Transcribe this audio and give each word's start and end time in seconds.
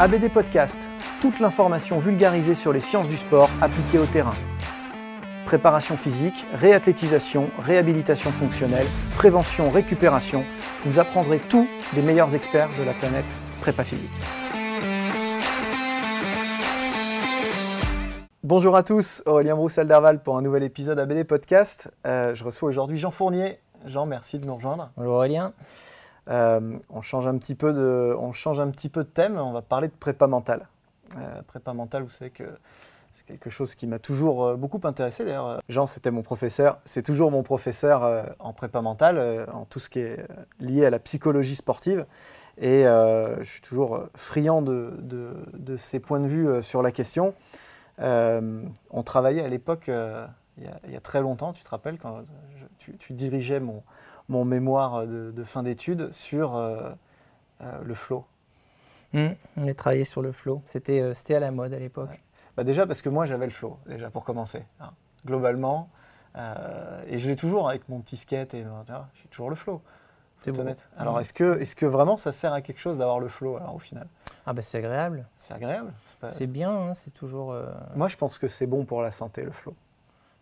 ABD 0.00 0.28
Podcast, 0.28 0.80
toute 1.20 1.38
l'information 1.38 2.00
vulgarisée 2.00 2.54
sur 2.54 2.72
les 2.72 2.80
sciences 2.80 3.08
du 3.08 3.16
sport 3.16 3.48
appliquées 3.60 4.00
au 4.00 4.06
terrain. 4.06 4.34
Préparation 5.46 5.96
physique, 5.96 6.46
réathlétisation, 6.52 7.48
réhabilitation 7.60 8.32
fonctionnelle, 8.32 8.88
prévention, 9.14 9.70
récupération, 9.70 10.42
vous 10.84 10.98
apprendrez 10.98 11.38
tout 11.38 11.68
des 11.92 12.02
meilleurs 12.02 12.34
experts 12.34 12.70
de 12.76 12.82
la 12.82 12.92
planète 12.92 13.24
prépa 13.60 13.84
physique. 13.84 14.10
Bonjour 18.42 18.74
à 18.74 18.82
tous, 18.82 19.22
Aurélien 19.26 19.54
Broussel-Derval 19.54 20.24
pour 20.24 20.36
un 20.36 20.42
nouvel 20.42 20.64
épisode 20.64 20.98
ABD 20.98 21.22
Podcast. 21.22 21.88
Euh, 22.04 22.34
je 22.34 22.42
reçois 22.42 22.68
aujourd'hui 22.68 22.98
Jean 22.98 23.12
Fournier. 23.12 23.60
Jean, 23.86 24.06
merci 24.06 24.40
de 24.40 24.46
nous 24.48 24.56
rejoindre. 24.56 24.90
Bonjour 24.96 25.14
Aurélien. 25.14 25.52
Euh, 26.28 26.76
on, 26.88 27.02
change 27.02 27.26
un 27.26 27.36
petit 27.36 27.54
peu 27.54 27.72
de, 27.72 28.14
on 28.18 28.32
change 28.32 28.60
un 28.60 28.70
petit 28.70 28.88
peu 28.88 29.04
de 29.04 29.08
thème, 29.08 29.36
on 29.36 29.52
va 29.52 29.62
parler 29.62 29.88
de 29.88 29.92
prépa 29.92 30.26
mentale. 30.26 30.68
Euh, 31.18 31.42
prépa 31.46 31.74
mentale, 31.74 32.02
vous 32.02 32.10
savez 32.10 32.30
que 32.30 32.44
c'est 33.12 33.26
quelque 33.26 33.50
chose 33.50 33.74
qui 33.74 33.86
m'a 33.86 33.98
toujours 33.98 34.44
euh, 34.44 34.56
beaucoup 34.56 34.80
intéressé. 34.84 35.24
D'ailleurs, 35.24 35.60
Jean, 35.68 35.86
c'était 35.86 36.10
mon 36.10 36.22
professeur, 36.22 36.78
c'est 36.86 37.02
toujours 37.02 37.30
mon 37.30 37.42
professeur 37.42 38.04
euh, 38.04 38.24
en 38.38 38.52
prépa 38.52 38.80
mentale, 38.80 39.46
en 39.52 39.64
tout 39.66 39.80
ce 39.80 39.88
qui 39.90 40.00
est 40.00 40.26
lié 40.60 40.86
à 40.86 40.90
la 40.90 40.98
psychologie 40.98 41.56
sportive. 41.56 42.06
Et 42.56 42.84
je 42.84 43.42
suis 43.44 43.60
toujours 43.62 44.04
friand 44.14 44.62
de, 44.62 45.76
ses 45.76 45.98
points 45.98 46.20
de 46.20 46.28
vue 46.28 46.62
sur 46.62 46.82
la 46.82 46.92
question. 46.92 47.34
On 47.98 49.02
travaillait 49.04 49.42
à 49.42 49.48
l'époque, 49.48 49.86
il, 49.88 50.92
y 50.92 50.96
a- 50.96 51.00
très 51.00 51.20
longtemps, 51.20 51.52
tu 51.52 51.64
te 51.64 51.68
rappelles, 51.68 51.98
quand 51.98 52.22
tu 52.78 53.12
dirigeais 53.12 53.58
mon, 53.58 53.82
mon 54.28 54.44
mémoire 54.44 55.06
de, 55.06 55.30
de 55.30 55.44
fin 55.44 55.62
d'études 55.62 56.12
sur 56.12 56.56
euh, 56.56 56.90
euh, 57.62 57.80
le 57.82 57.94
flow. 57.94 58.24
Hmm, 59.12 59.28
on 59.56 59.68
a 59.68 59.74
travaillé 59.74 60.04
sur 60.04 60.22
le 60.22 60.32
flow. 60.32 60.62
C'était 60.66 61.00
euh, 61.00 61.14
à 61.36 61.40
la 61.40 61.50
mode 61.50 61.72
à 61.72 61.78
l'époque. 61.78 62.10
Ouais. 62.10 62.20
Bah 62.56 62.64
déjà 62.64 62.86
parce 62.86 63.02
que 63.02 63.08
moi 63.08 63.26
j'avais 63.26 63.46
le 63.46 63.52
flow, 63.52 63.78
déjà 63.86 64.10
pour 64.10 64.24
commencer, 64.24 64.64
hein, 64.80 64.90
globalement. 65.26 65.88
Euh, 66.36 67.02
et 67.06 67.18
je 67.18 67.28
l'ai 67.28 67.36
toujours 67.36 67.68
avec 67.68 67.88
mon 67.88 68.00
petit 68.00 68.16
skate, 68.16 68.54
et 68.54 68.62
vois, 68.64 68.84
j'ai 69.14 69.28
toujours 69.28 69.50
le 69.50 69.56
flow. 69.56 69.80
C'est 70.40 70.58
honnête. 70.58 70.86
Alors 70.98 71.14
Mhm. 71.14 71.20
est-ce 71.20 71.32
que, 71.32 71.58
est 71.60 71.74
que 71.74 71.86
vraiment 71.86 72.16
ça 72.16 72.32
sert 72.32 72.52
à 72.52 72.60
quelque 72.60 72.80
chose 72.80 72.98
d'avoir 72.98 73.18
le 73.18 73.28
flow 73.28 73.56
alors 73.56 73.74
au 73.76 73.78
final? 73.78 74.06
Ah 74.46 74.52
bah 74.52 74.62
c'est 74.62 74.78
agréable. 74.78 75.26
C'est 75.38 75.54
agréable 75.54 75.92
c'est 76.06 76.18
pas- 76.18 76.46
bien, 76.46 76.70
hein, 76.70 76.94
c'est 76.94 77.12
toujours... 77.12 77.52
euh, 77.52 77.66
Moi 77.96 78.08
je 78.08 78.16
pense 78.16 78.38
que 78.38 78.46
c'est 78.48 78.66
bon 78.66 78.84
pour 78.84 79.00
la 79.00 79.10
santé 79.10 79.42
le 79.42 79.52
flow. 79.52 79.72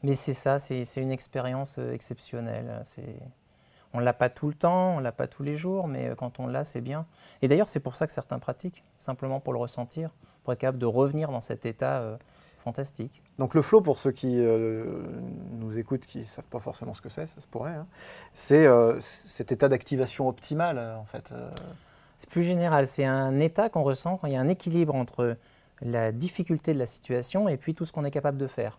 Mais 0.02 0.14
c'est 0.16 0.32
ça, 0.34 0.58
c'est 0.58 0.82
une 0.96 1.12
expérience 1.12 1.78
exceptionnelle. 1.78 2.80
C'est- 2.84 3.20
On 3.94 4.00
ne 4.00 4.04
l'a 4.04 4.12
pas 4.12 4.28
tout 4.28 4.48
le 4.48 4.54
temps, 4.54 4.94
on 4.94 4.98
ne 4.98 5.02
l'a 5.02 5.12
pas 5.12 5.26
tous 5.26 5.42
les 5.42 5.56
jours, 5.56 5.86
mais 5.88 6.08
euh, 6.08 6.14
quand 6.14 6.40
on 6.40 6.46
l'a, 6.46 6.64
c'est 6.64 6.80
bien. 6.80 7.06
Et 7.42 7.48
d'ailleurs, 7.48 7.68
c'est 7.68 7.80
pour 7.80 7.94
ça 7.94 8.06
que 8.06 8.12
certains 8.12 8.38
pratiquent, 8.38 8.82
simplement 8.98 9.40
pour 9.40 9.52
le 9.52 9.58
ressentir, 9.58 10.10
pour 10.44 10.52
être 10.52 10.58
capable 10.58 10.78
de 10.78 10.86
revenir 10.86 11.30
dans 11.30 11.40
cet 11.40 11.66
état 11.66 12.00
euh, 12.00 12.16
fantastique. 12.58 13.22
Donc 13.38 13.54
le 13.54 13.62
flow, 13.62 13.80
pour 13.80 13.98
ceux 13.98 14.12
qui 14.12 14.38
euh, 14.38 15.02
nous 15.52 15.78
écoutent, 15.78 16.06
qui 16.06 16.20
ne 16.20 16.24
savent 16.24 16.46
pas 16.46 16.58
forcément 16.58 16.94
ce 16.94 17.02
que 17.02 17.08
c'est, 17.08 17.26
ça 17.26 17.40
se 17.40 17.46
pourrait, 17.46 17.74
hein, 17.74 17.86
c'est 18.34 18.66
euh, 18.66 18.98
cet 19.00 19.52
état 19.52 19.68
d'activation 19.68 20.28
optimale 20.28 20.78
en 20.78 21.04
fait. 21.04 21.32
C'est 22.18 22.28
plus 22.30 22.42
général, 22.44 22.86
c'est 22.86 23.04
un 23.04 23.40
état 23.40 23.68
qu'on 23.68 23.82
ressent 23.82 24.16
quand 24.16 24.28
il 24.28 24.34
y 24.34 24.36
a 24.36 24.40
un 24.40 24.48
équilibre 24.48 24.94
entre 24.94 25.36
la 25.80 26.12
difficulté 26.12 26.72
de 26.72 26.78
la 26.78 26.86
situation 26.86 27.48
et 27.48 27.56
puis 27.56 27.74
tout 27.74 27.84
ce 27.84 27.92
qu'on 27.92 28.04
est 28.04 28.12
capable 28.12 28.38
de 28.38 28.46
faire. 28.46 28.78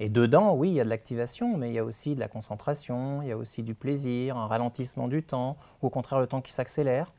Et 0.00 0.08
dedans, 0.08 0.54
oui, 0.54 0.70
il 0.70 0.74
y 0.74 0.80
a 0.80 0.84
de 0.84 0.88
l'activation, 0.88 1.56
mais 1.56 1.70
il 1.70 1.74
y 1.74 1.78
a 1.78 1.84
aussi 1.84 2.14
de 2.14 2.20
la 2.20 2.28
concentration, 2.28 3.22
il 3.22 3.28
y 3.28 3.32
a 3.32 3.36
aussi 3.36 3.62
du 3.62 3.74
plaisir, 3.74 4.36
un 4.36 4.46
ralentissement 4.46 5.06
du 5.06 5.22
temps, 5.22 5.56
ou 5.82 5.86
au 5.86 5.90
contraire 5.90 6.18
le 6.18 6.26
temps 6.26 6.40
qui 6.40 6.52
s'accélère. 6.52 7.12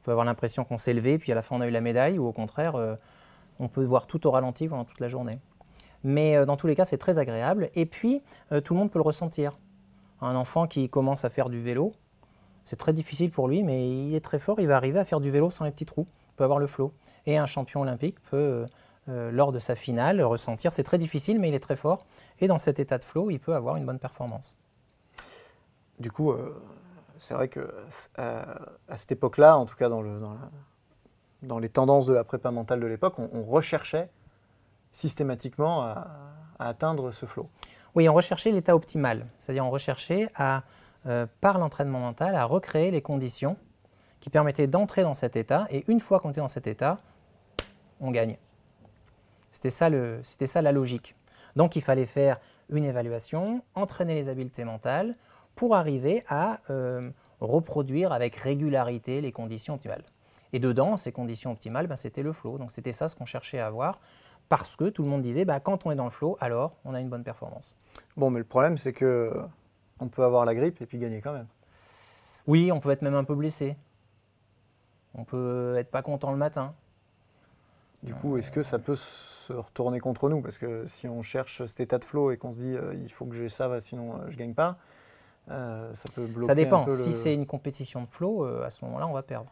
On 0.00 0.04
peut 0.04 0.10
avoir 0.10 0.26
l'impression 0.26 0.64
qu'on 0.64 0.76
s'est 0.76 0.92
levé, 0.92 1.18
puis 1.18 1.32
à 1.32 1.34
la 1.34 1.42
fin 1.42 1.56
on 1.56 1.60
a 1.62 1.66
eu 1.66 1.70
la 1.70 1.80
médaille, 1.80 2.18
ou 2.18 2.26
au 2.26 2.32
contraire, 2.32 2.74
euh, 2.76 2.96
on 3.60 3.68
peut 3.68 3.84
voir 3.84 4.06
tout 4.06 4.26
au 4.26 4.30
ralenti 4.30 4.68
pendant 4.68 4.84
toute 4.84 5.00
la 5.00 5.08
journée. 5.08 5.38
Mais 6.04 6.36
euh, 6.36 6.44
dans 6.44 6.56
tous 6.56 6.66
les 6.66 6.74
cas, 6.74 6.84
c'est 6.84 6.98
très 6.98 7.18
agréable. 7.18 7.70
Et 7.74 7.86
puis, 7.86 8.22
euh, 8.50 8.60
tout 8.60 8.74
le 8.74 8.80
monde 8.80 8.90
peut 8.90 8.98
le 8.98 9.04
ressentir. 9.04 9.58
Un 10.20 10.36
enfant 10.36 10.66
qui 10.66 10.88
commence 10.90 11.24
à 11.24 11.30
faire 11.30 11.48
du 11.48 11.62
vélo, 11.62 11.92
c'est 12.64 12.76
très 12.76 12.92
difficile 12.92 13.30
pour 13.30 13.48
lui, 13.48 13.62
mais 13.62 13.88
il 13.88 14.14
est 14.14 14.24
très 14.24 14.38
fort, 14.38 14.60
il 14.60 14.68
va 14.68 14.76
arriver 14.76 14.98
à 14.98 15.04
faire 15.04 15.20
du 15.20 15.30
vélo 15.30 15.50
sans 15.50 15.64
les 15.64 15.70
petits 15.70 15.86
trous, 15.86 16.06
il 16.30 16.36
peut 16.36 16.44
avoir 16.44 16.58
le 16.58 16.66
flot. 16.66 16.92
Et 17.26 17.38
un 17.38 17.46
champion 17.46 17.80
olympique 17.80 18.20
peut, 18.30 18.66
lors 19.08 19.50
de 19.52 19.58
sa 19.58 19.74
finale, 19.74 20.22
ressentir, 20.22 20.72
c'est 20.72 20.84
très 20.84 20.98
difficile, 20.98 21.40
mais 21.40 21.48
il 21.48 21.54
est 21.54 21.60
très 21.60 21.76
fort. 21.76 22.06
Et 22.40 22.46
dans 22.46 22.58
cet 22.58 22.78
état 22.78 22.98
de 22.98 23.04
flow, 23.04 23.30
il 23.30 23.40
peut 23.40 23.54
avoir 23.54 23.76
une 23.76 23.84
bonne 23.84 23.98
performance. 23.98 24.56
Du 25.98 26.10
coup, 26.10 26.32
euh, 26.32 26.60
c'est 27.18 27.34
vrai 27.34 27.48
que 27.48 27.60
euh, 28.18 28.44
à 28.88 28.96
cette 28.96 29.12
époque-là, 29.12 29.56
en 29.56 29.66
tout 29.66 29.76
cas 29.76 29.88
dans, 29.88 30.02
le, 30.02 30.18
dans, 30.20 30.32
la- 30.32 30.50
dans 31.42 31.58
les 31.58 31.68
tendances 31.68 32.06
de 32.06 32.14
la 32.14 32.24
prépa 32.24 32.50
mentale 32.50 32.80
de 32.80 32.86
l'époque, 32.86 33.18
on, 33.18 33.28
on 33.32 33.42
recherchait 33.42 34.08
systématiquement 34.92 35.82
à, 35.82 36.06
à 36.58 36.68
atteindre 36.68 37.12
ce 37.12 37.26
flow. 37.26 37.48
Oui, 37.94 38.08
on 38.08 38.14
recherchait 38.14 38.50
l'état 38.52 38.74
optimal, 38.74 39.26
c'est-à-dire 39.38 39.64
on 39.66 39.70
recherchait 39.70 40.28
à, 40.34 40.62
euh, 41.06 41.26
par 41.40 41.58
l'entraînement 41.58 42.00
mental, 42.00 42.34
à 42.34 42.44
recréer 42.44 42.90
les 42.90 43.02
conditions 43.02 43.56
qui 44.20 44.30
permettaient 44.30 44.66
d'entrer 44.68 45.02
dans 45.02 45.14
cet 45.14 45.36
état. 45.36 45.66
Et 45.70 45.84
une 45.90 46.00
fois 46.00 46.20
qu'on 46.20 46.30
est 46.30 46.36
dans 46.38 46.48
cet 46.48 46.66
état, 46.66 46.98
on 48.00 48.10
gagne. 48.10 48.36
C'était 49.52 49.70
ça, 49.70 49.88
le- 49.88 50.20
c'était 50.24 50.46
ça 50.46 50.62
la 50.62 50.72
logique. 50.72 51.14
Donc 51.56 51.76
il 51.76 51.82
fallait 51.82 52.06
faire 52.06 52.38
une 52.70 52.84
évaluation, 52.84 53.62
entraîner 53.74 54.14
les 54.14 54.28
habiletés 54.28 54.64
mentales 54.64 55.14
pour 55.54 55.76
arriver 55.76 56.24
à 56.28 56.58
euh, 56.70 57.10
reproduire 57.40 58.12
avec 58.12 58.36
régularité 58.36 59.20
les 59.20 59.32
conditions 59.32 59.74
optimales. 59.74 60.04
Et 60.54 60.58
dedans, 60.58 60.96
ces 60.96 61.12
conditions 61.12 61.52
optimales, 61.52 61.86
ben, 61.86 61.96
c'était 61.96 62.22
le 62.22 62.32
flow. 62.32 62.58
Donc 62.58 62.72
c'était 62.72 62.92
ça 62.92 63.08
ce 63.08 63.14
qu'on 63.16 63.26
cherchait 63.26 63.58
à 63.58 63.66
avoir 63.66 64.00
parce 64.48 64.76
que 64.76 64.88
tout 64.88 65.02
le 65.02 65.08
monde 65.08 65.22
disait, 65.22 65.44
bah, 65.44 65.60
quand 65.60 65.86
on 65.86 65.90
est 65.90 65.94
dans 65.94 66.04
le 66.04 66.10
flow, 66.10 66.36
alors 66.40 66.76
on 66.84 66.94
a 66.94 67.00
une 67.00 67.08
bonne 67.08 67.24
performance. 67.24 67.74
Bon, 68.16 68.30
mais 68.30 68.38
le 68.38 68.44
problème, 68.44 68.76
c'est 68.76 68.92
que 68.92 69.32
on 70.00 70.08
peut 70.08 70.24
avoir 70.24 70.44
la 70.44 70.54
grippe 70.54 70.80
et 70.82 70.86
puis 70.86 70.98
gagner 70.98 71.20
quand 71.20 71.32
même. 71.32 71.46
Oui, 72.46 72.72
on 72.72 72.80
peut 72.80 72.90
être 72.90 73.02
même 73.02 73.14
un 73.14 73.24
peu 73.24 73.34
blessé. 73.34 73.76
On 75.14 75.24
peut 75.24 75.76
être 75.76 75.90
pas 75.90 76.02
content 76.02 76.32
le 76.32 76.38
matin. 76.38 76.74
Du 78.02 78.14
coup, 78.14 78.36
est-ce 78.36 78.50
que 78.50 78.62
ça 78.62 78.78
peut 78.78 78.96
se 78.96 79.52
retourner 79.52 80.00
contre 80.00 80.28
nous? 80.28 80.40
Parce 80.40 80.58
que 80.58 80.86
si 80.86 81.08
on 81.08 81.22
cherche 81.22 81.64
cet 81.66 81.80
état 81.80 81.98
de 81.98 82.04
flow 82.04 82.32
et 82.32 82.36
qu'on 82.36 82.52
se 82.52 82.58
dit 82.58 82.74
euh, 82.74 82.94
il 82.94 83.10
faut 83.10 83.26
que 83.26 83.34
j'ai 83.34 83.48
ça, 83.48 83.80
sinon 83.80 84.14
euh, 84.14 84.24
je 84.28 84.36
gagne 84.36 84.54
pas, 84.54 84.76
euh, 85.50 85.94
ça 85.94 86.08
peut 86.12 86.26
bloquer 86.26 86.46
Ça 86.46 86.54
dépend. 86.54 86.82
un 86.82 86.84
peu 86.84 86.96
Si 86.96 87.10
le... 87.10 87.14
c'est 87.14 87.34
une 87.34 87.46
compétition 87.46 88.00
de 88.02 88.06
flow, 88.06 88.44
euh, 88.44 88.64
à 88.64 88.70
ce 88.70 88.84
moment-là, 88.84 89.06
on 89.06 89.12
va 89.12 89.22
perdre. 89.22 89.50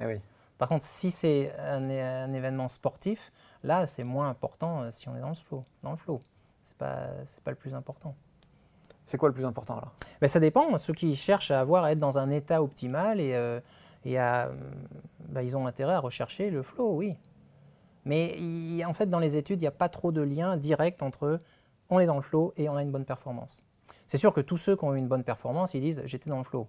Eh 0.00 0.06
oui. 0.06 0.20
Par 0.58 0.68
contre, 0.68 0.84
si 0.84 1.10
c'est 1.10 1.52
un, 1.58 2.32
événement 2.32 2.68
sportif, 2.68 3.32
là, 3.62 3.86
c'est 3.86 4.04
moins 4.04 4.28
important 4.28 4.90
si 4.90 5.08
on 5.08 5.16
est 5.16 5.20
dans 5.20 5.28
le 5.28 5.34
flow. 5.34 5.64
Dans 5.82 5.90
le 5.90 5.96
flow, 5.96 6.22
c'est 6.62 6.76
pas 6.76 7.08
c'est 7.26 7.42
pas 7.42 7.50
le 7.50 7.56
plus 7.56 7.74
important. 7.74 8.14
C'est 9.06 9.18
quoi 9.18 9.28
le 9.28 9.34
plus 9.34 9.44
important 9.44 9.76
là 9.76 9.92
ben, 10.20 10.28
Ça 10.28 10.40
dépend. 10.40 10.78
Ceux 10.78 10.94
qui 10.94 11.14
cherchent 11.14 11.50
à 11.50 11.60
avoir 11.60 11.84
à 11.84 11.92
être 11.92 11.98
dans 11.98 12.18
un 12.18 12.30
état 12.30 12.62
optimal 12.62 13.20
et, 13.20 13.60
et 14.04 14.18
à, 14.18 14.50
ben, 15.28 15.42
ils 15.42 15.56
ont 15.56 15.66
intérêt 15.66 15.94
à 15.94 16.00
rechercher 16.00 16.50
le 16.50 16.62
flow, 16.62 16.94
oui. 16.94 17.16
Mais 18.04 18.84
en 18.86 18.92
fait, 18.92 19.06
dans 19.06 19.18
les 19.18 19.36
études, 19.36 19.60
il 19.60 19.64
n'y 19.64 19.68
a 19.68 19.72
pas 19.72 19.88
trop 19.88 20.12
de 20.12 20.20
lien 20.20 20.56
direct 20.56 21.02
entre 21.02 21.40
on 21.90 22.00
est 22.00 22.06
dans 22.06 22.16
le 22.16 22.22
flow 22.22 22.52
et 22.56 22.68
on 22.68 22.76
a 22.76 22.82
une 22.82 22.90
bonne 22.90 23.04
performance. 23.04 23.62
C'est 24.06 24.18
sûr 24.18 24.32
que 24.32 24.40
tous 24.40 24.56
ceux 24.56 24.76
qui 24.76 24.84
ont 24.84 24.94
eu 24.94 24.98
une 24.98 25.08
bonne 25.08 25.24
performance, 25.24 25.74
ils 25.74 25.80
disent 25.80 26.02
j'étais 26.04 26.30
dans 26.30 26.38
le 26.38 26.44
flow. 26.44 26.68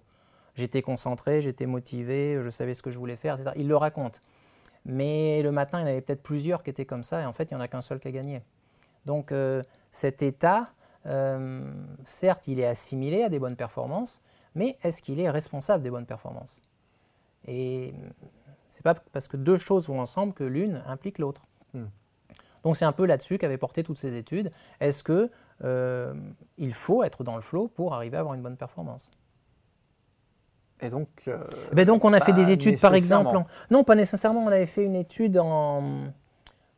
J'étais 0.54 0.80
concentré, 0.80 1.42
j'étais 1.42 1.66
motivé, 1.66 2.40
je 2.42 2.48
savais 2.48 2.72
ce 2.72 2.82
que 2.82 2.90
je 2.90 2.98
voulais 2.98 3.16
faire, 3.16 3.34
etc. 3.34 3.50
Ils 3.56 3.68
le 3.68 3.76
racontent. 3.76 4.18
Mais 4.86 5.42
le 5.42 5.52
matin, 5.52 5.78
il 5.78 5.82
y 5.82 5.84
en 5.84 5.88
avait 5.88 6.00
peut-être 6.00 6.22
plusieurs 6.22 6.62
qui 6.62 6.70
étaient 6.70 6.86
comme 6.86 7.02
ça, 7.02 7.20
et 7.20 7.26
en 7.26 7.32
fait, 7.32 7.50
il 7.50 7.54
n'y 7.54 7.58
en 7.58 7.60
a 7.60 7.68
qu'un 7.68 7.82
seul 7.82 8.00
qui 8.00 8.08
a 8.08 8.12
gagné. 8.12 8.42
Donc 9.04 9.32
euh, 9.32 9.62
cet 9.90 10.22
état, 10.22 10.70
euh, 11.06 11.70
certes, 12.04 12.48
il 12.48 12.58
est 12.58 12.66
assimilé 12.66 13.22
à 13.22 13.28
des 13.28 13.38
bonnes 13.38 13.56
performances, 13.56 14.20
mais 14.54 14.76
est-ce 14.82 15.02
qu'il 15.02 15.20
est 15.20 15.28
responsable 15.28 15.82
des 15.82 15.90
bonnes 15.90 16.06
performances? 16.06 16.62
C'est 18.76 18.82
pas 18.82 18.92
parce 18.92 19.26
que 19.26 19.38
deux 19.38 19.56
choses 19.56 19.88
vont 19.88 20.00
ensemble 20.00 20.34
que 20.34 20.44
l'une 20.44 20.82
implique 20.86 21.18
l'autre. 21.18 21.46
Hmm. 21.72 21.86
Donc 22.62 22.76
c'est 22.76 22.84
un 22.84 22.92
peu 22.92 23.06
là-dessus 23.06 23.38
qu'avaient 23.38 23.56
porté 23.56 23.82
toutes 23.82 23.96
ces 23.96 24.14
études. 24.14 24.52
Est-ce 24.80 25.02
que 25.02 25.30
euh, 25.64 26.12
il 26.58 26.74
faut 26.74 27.02
être 27.02 27.24
dans 27.24 27.36
le 27.36 27.40
flow 27.40 27.68
pour 27.68 27.94
arriver 27.94 28.18
à 28.18 28.20
avoir 28.20 28.34
une 28.34 28.42
bonne 28.42 28.58
performance? 28.58 29.10
Et 30.82 30.90
donc, 30.90 31.08
euh, 31.26 31.38
ben 31.72 31.86
donc 31.86 32.04
on 32.04 32.12
a 32.12 32.20
fait 32.20 32.34
des 32.34 32.50
études 32.50 32.78
par 32.78 32.94
exemple. 32.94 33.34
Non, 33.70 33.82
pas 33.82 33.94
nécessairement. 33.94 34.44
On 34.44 34.48
avait 34.48 34.66
fait 34.66 34.84
une 34.84 34.96
étude 34.96 35.38
en, 35.38 36.12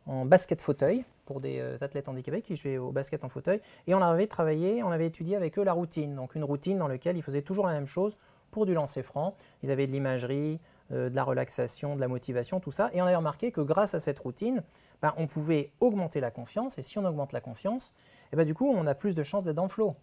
en 0.07 0.25
basket 0.25 0.61
fauteuil 0.61 1.05
pour 1.27 1.41
des 1.41 1.59
euh, 1.59 1.79
athlètes 1.81 2.09
handicapés 2.09 2.43
qui 2.43 2.55
jouaient 2.55 2.79
au 2.79 2.93
basket 2.93 3.25
en 3.25 3.29
fauteuil. 3.29 3.61
Et 3.89 3.95
on 3.97 4.01
avait 4.01 4.29
travaillé, 4.29 4.85
on 4.85 4.93
avait 4.93 5.09
étudié 5.09 5.35
avec 5.35 5.59
eux 5.59 5.65
la 5.65 5.73
routine. 5.73 6.15
Donc 6.15 6.37
une 6.37 6.45
routine 6.45 6.79
dans 6.79 6.87
laquelle 6.87 7.17
ils 7.17 7.25
faisaient 7.25 7.43
toujours 7.43 7.67
la 7.67 7.73
même 7.73 7.87
chose 7.87 8.17
pour 8.53 8.67
du 8.67 8.75
lancer 8.75 9.03
franc. 9.03 9.35
Ils 9.65 9.73
avaient 9.73 9.89
de 9.89 9.93
l'imagerie, 9.93 10.61
de 10.91 11.15
la 11.15 11.25
relaxation, 11.25 11.97
de 11.97 12.01
la 12.01 12.09
motivation, 12.09 12.61
tout 12.61 12.71
ça. 12.71 12.91
Et 12.93 13.03
on 13.03 13.07
avait 13.07 13.17
remarqué 13.17 13.53
que 13.53 13.61
grâce 13.61 13.95
à 13.95 14.01
cette 14.01 14.19
routine, 14.19 14.63
ben, 15.03 15.15
on 15.17 15.27
pouvait 15.27 15.73
augmenter 15.81 16.21
la 16.21 16.31
confiance. 16.31 16.79
Et 16.79 16.83
si 16.83 16.99
on 16.99 17.05
augmente 17.05 17.33
la 17.33 17.41
confiance, 17.41 17.93
eh 18.33 18.37
ben, 18.37 18.45
du 18.45 18.55
coup, 18.55 18.69
on 18.71 18.87
a 18.87 18.95
plus 18.95 19.15
de 19.15 19.23
chances 19.23 19.45
d'être 19.45 19.57
dans 19.57 19.65
le 19.65 19.69
flow. 19.69 19.95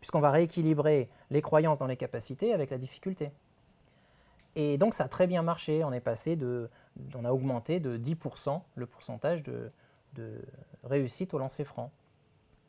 Puisqu'on 0.00 0.20
va 0.20 0.30
rééquilibrer 0.30 1.08
les 1.30 1.42
croyances 1.42 1.78
dans 1.78 1.86
les 1.86 1.96
capacités 1.96 2.52
avec 2.52 2.70
la 2.70 2.78
difficulté. 2.78 3.32
Et 4.56 4.78
donc, 4.78 4.94
ça 4.94 5.04
a 5.04 5.08
très 5.08 5.26
bien 5.26 5.42
marché. 5.42 5.84
On 5.84 5.92
est 5.92 6.00
passé. 6.00 6.38
On 7.14 7.24
a 7.24 7.30
augmenté 7.32 7.80
de 7.80 7.96
10% 7.96 8.60
le 8.74 8.86
pourcentage 8.86 9.42
de, 9.42 9.70
réussite 10.84 11.34
au 11.34 11.38
lancer 11.38 11.64
franc. 11.64 11.90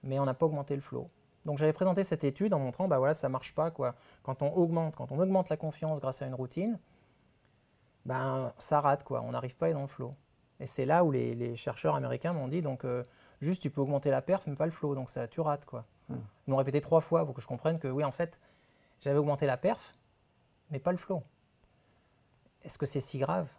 Mais 0.03 0.19
on 0.19 0.25
n'a 0.25 0.33
pas 0.33 0.45
augmenté 0.45 0.75
le 0.75 0.81
flow. 0.81 1.09
Donc 1.43 1.57
j'avais 1.57 1.73
présenté 1.73 2.03
cette 2.03 2.23
étude 2.23 2.53
en 2.53 2.59
montrant, 2.59 2.87
bah 2.87 2.99
voilà, 2.99 3.15
ça 3.15 3.27
marche 3.27 3.55
pas 3.55 3.71
quoi. 3.71 3.95
Quand 4.21 4.43
on 4.43 4.53
augmente, 4.53 4.95
quand 4.95 5.11
on 5.11 5.19
augmente 5.19 5.49
la 5.49 5.57
confiance 5.57 5.99
grâce 5.99 6.21
à 6.21 6.27
une 6.27 6.35
routine, 6.35 6.77
ben, 8.05 8.53
ça 8.57 8.81
rate, 8.81 9.03
quoi. 9.03 9.21
on 9.21 9.31
n'arrive 9.31 9.55
pas 9.55 9.67
à 9.67 9.69
être 9.69 9.75
dans 9.75 9.81
le 9.81 9.87
flow. 9.87 10.15
Et 10.59 10.65
c'est 10.67 10.85
là 10.85 11.03
où 11.03 11.11
les, 11.11 11.55
chercheurs 11.55 11.95
américains 11.95 12.33
m'ont 12.33 12.47
dit, 12.47 12.61
donc 12.61 12.85
euh, 12.85 13.03
juste 13.41 13.61
tu 13.61 13.69
peux 13.69 13.81
augmenter 13.81 14.11
la 14.11 14.21
perf, 14.21 14.45
mais 14.47 14.55
pas 14.55 14.65
le 14.65 14.71
flow, 14.71 14.95
donc 14.95 15.09
ça, 15.09 15.27
tu 15.27 15.41
rates. 15.41 15.65
Quoi. 15.65 15.85
Hmm. 16.09 16.17
Ils 16.47 16.51
m'ont 16.51 16.57
répété 16.57 16.81
trois 16.81 17.01
fois 17.01 17.25
pour 17.25 17.33
que 17.33 17.41
je 17.41 17.47
comprenne 17.47 17.79
que 17.79 17.87
oui, 17.87 18.03
en 18.03 18.11
fait, 18.11 18.39
j'avais 18.99 19.17
augmenté 19.17 19.45
la 19.45 19.57
perf, 19.57 19.95
mais 20.69 20.79
pas 20.79 20.91
le 20.91 20.97
flow. 20.97 21.23
Est-ce 22.63 22.77
que 22.77 22.85
c'est 22.85 22.99
si 22.99 23.17
grave? 23.17 23.49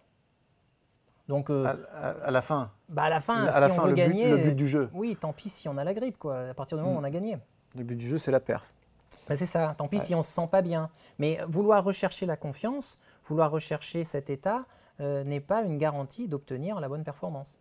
Donc, 1.28 1.50
euh, 1.50 1.74
à, 1.92 2.30
la 2.30 2.42
fin 2.42 2.70
bah 2.88 3.04
À 3.04 3.10
la 3.10 3.20
fin, 3.20 3.50
si 3.50 3.78
on 3.78 3.86
veut 3.86 3.92
gagner. 3.92 4.30
le 4.30 4.36
but 4.36 4.54
du 4.54 4.68
jeu. 4.68 4.90
Oui, 4.92 5.16
tant 5.18 5.32
pis 5.32 5.48
si 5.48 5.68
on 5.68 5.76
a 5.78 5.84
la 5.84 5.94
grippe, 5.94 6.18
quoi. 6.18 6.50
À 6.50 6.54
partir 6.54 6.76
du 6.76 6.82
moment 6.82 6.96
où 6.96 7.00
hmm. 7.00 7.04
on 7.04 7.06
a 7.06 7.10
gagné. 7.10 7.38
Le 7.74 7.84
but 7.84 7.96
du 7.96 8.08
jeu, 8.08 8.18
c'est 8.18 8.30
la 8.30 8.40
perf. 8.40 8.72
Ben, 9.28 9.36
c'est 9.36 9.46
ça, 9.46 9.74
tant 9.76 9.88
pis 9.88 9.98
si 9.98 10.14
on 10.14 10.18
ne 10.18 10.22
se 10.22 10.30
sent 10.30 10.48
pas 10.50 10.62
bien. 10.62 10.90
Mais 11.18 11.40
vouloir 11.48 11.82
rechercher 11.84 12.26
la 12.26 12.36
confiance, 12.36 12.98
vouloir 13.24 13.50
rechercher 13.50 14.04
cet 14.04 14.30
état, 14.30 14.66
euh, 15.00 15.24
n'est 15.24 15.40
pas 15.40 15.62
une 15.62 15.78
garantie 15.78 16.28
d'obtenir 16.28 16.80
la 16.80 16.88
bonne 16.88 17.04
performance. 17.04 17.56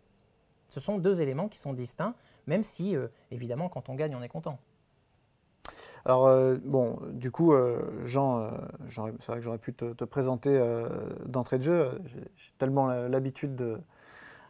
Ce 0.68 0.80
sont 0.80 0.98
deux 0.98 1.20
éléments 1.20 1.48
qui 1.48 1.58
sont 1.58 1.72
distincts, 1.72 2.14
même 2.46 2.62
si, 2.62 2.96
euh, 2.96 3.08
évidemment, 3.30 3.68
quand 3.68 3.88
on 3.88 3.94
gagne, 3.94 4.14
on 4.14 4.22
est 4.22 4.28
content. 4.28 4.58
Alors, 6.04 6.26
euh, 6.26 6.56
bon, 6.64 6.98
du 7.12 7.30
coup, 7.30 7.54
Jean, 8.04 8.50
c'est 8.90 9.00
vrai 9.00 9.38
que 9.38 9.40
j'aurais 9.40 9.58
pu 9.58 9.72
te, 9.72 10.04
présenter 10.04 10.60
d'entrée 11.26 11.58
de 11.58 11.62
jeu. 11.62 11.90
J'ai 12.36 12.52
tellement 12.58 12.88
l'habitude 12.88 13.54
de, 13.54 13.78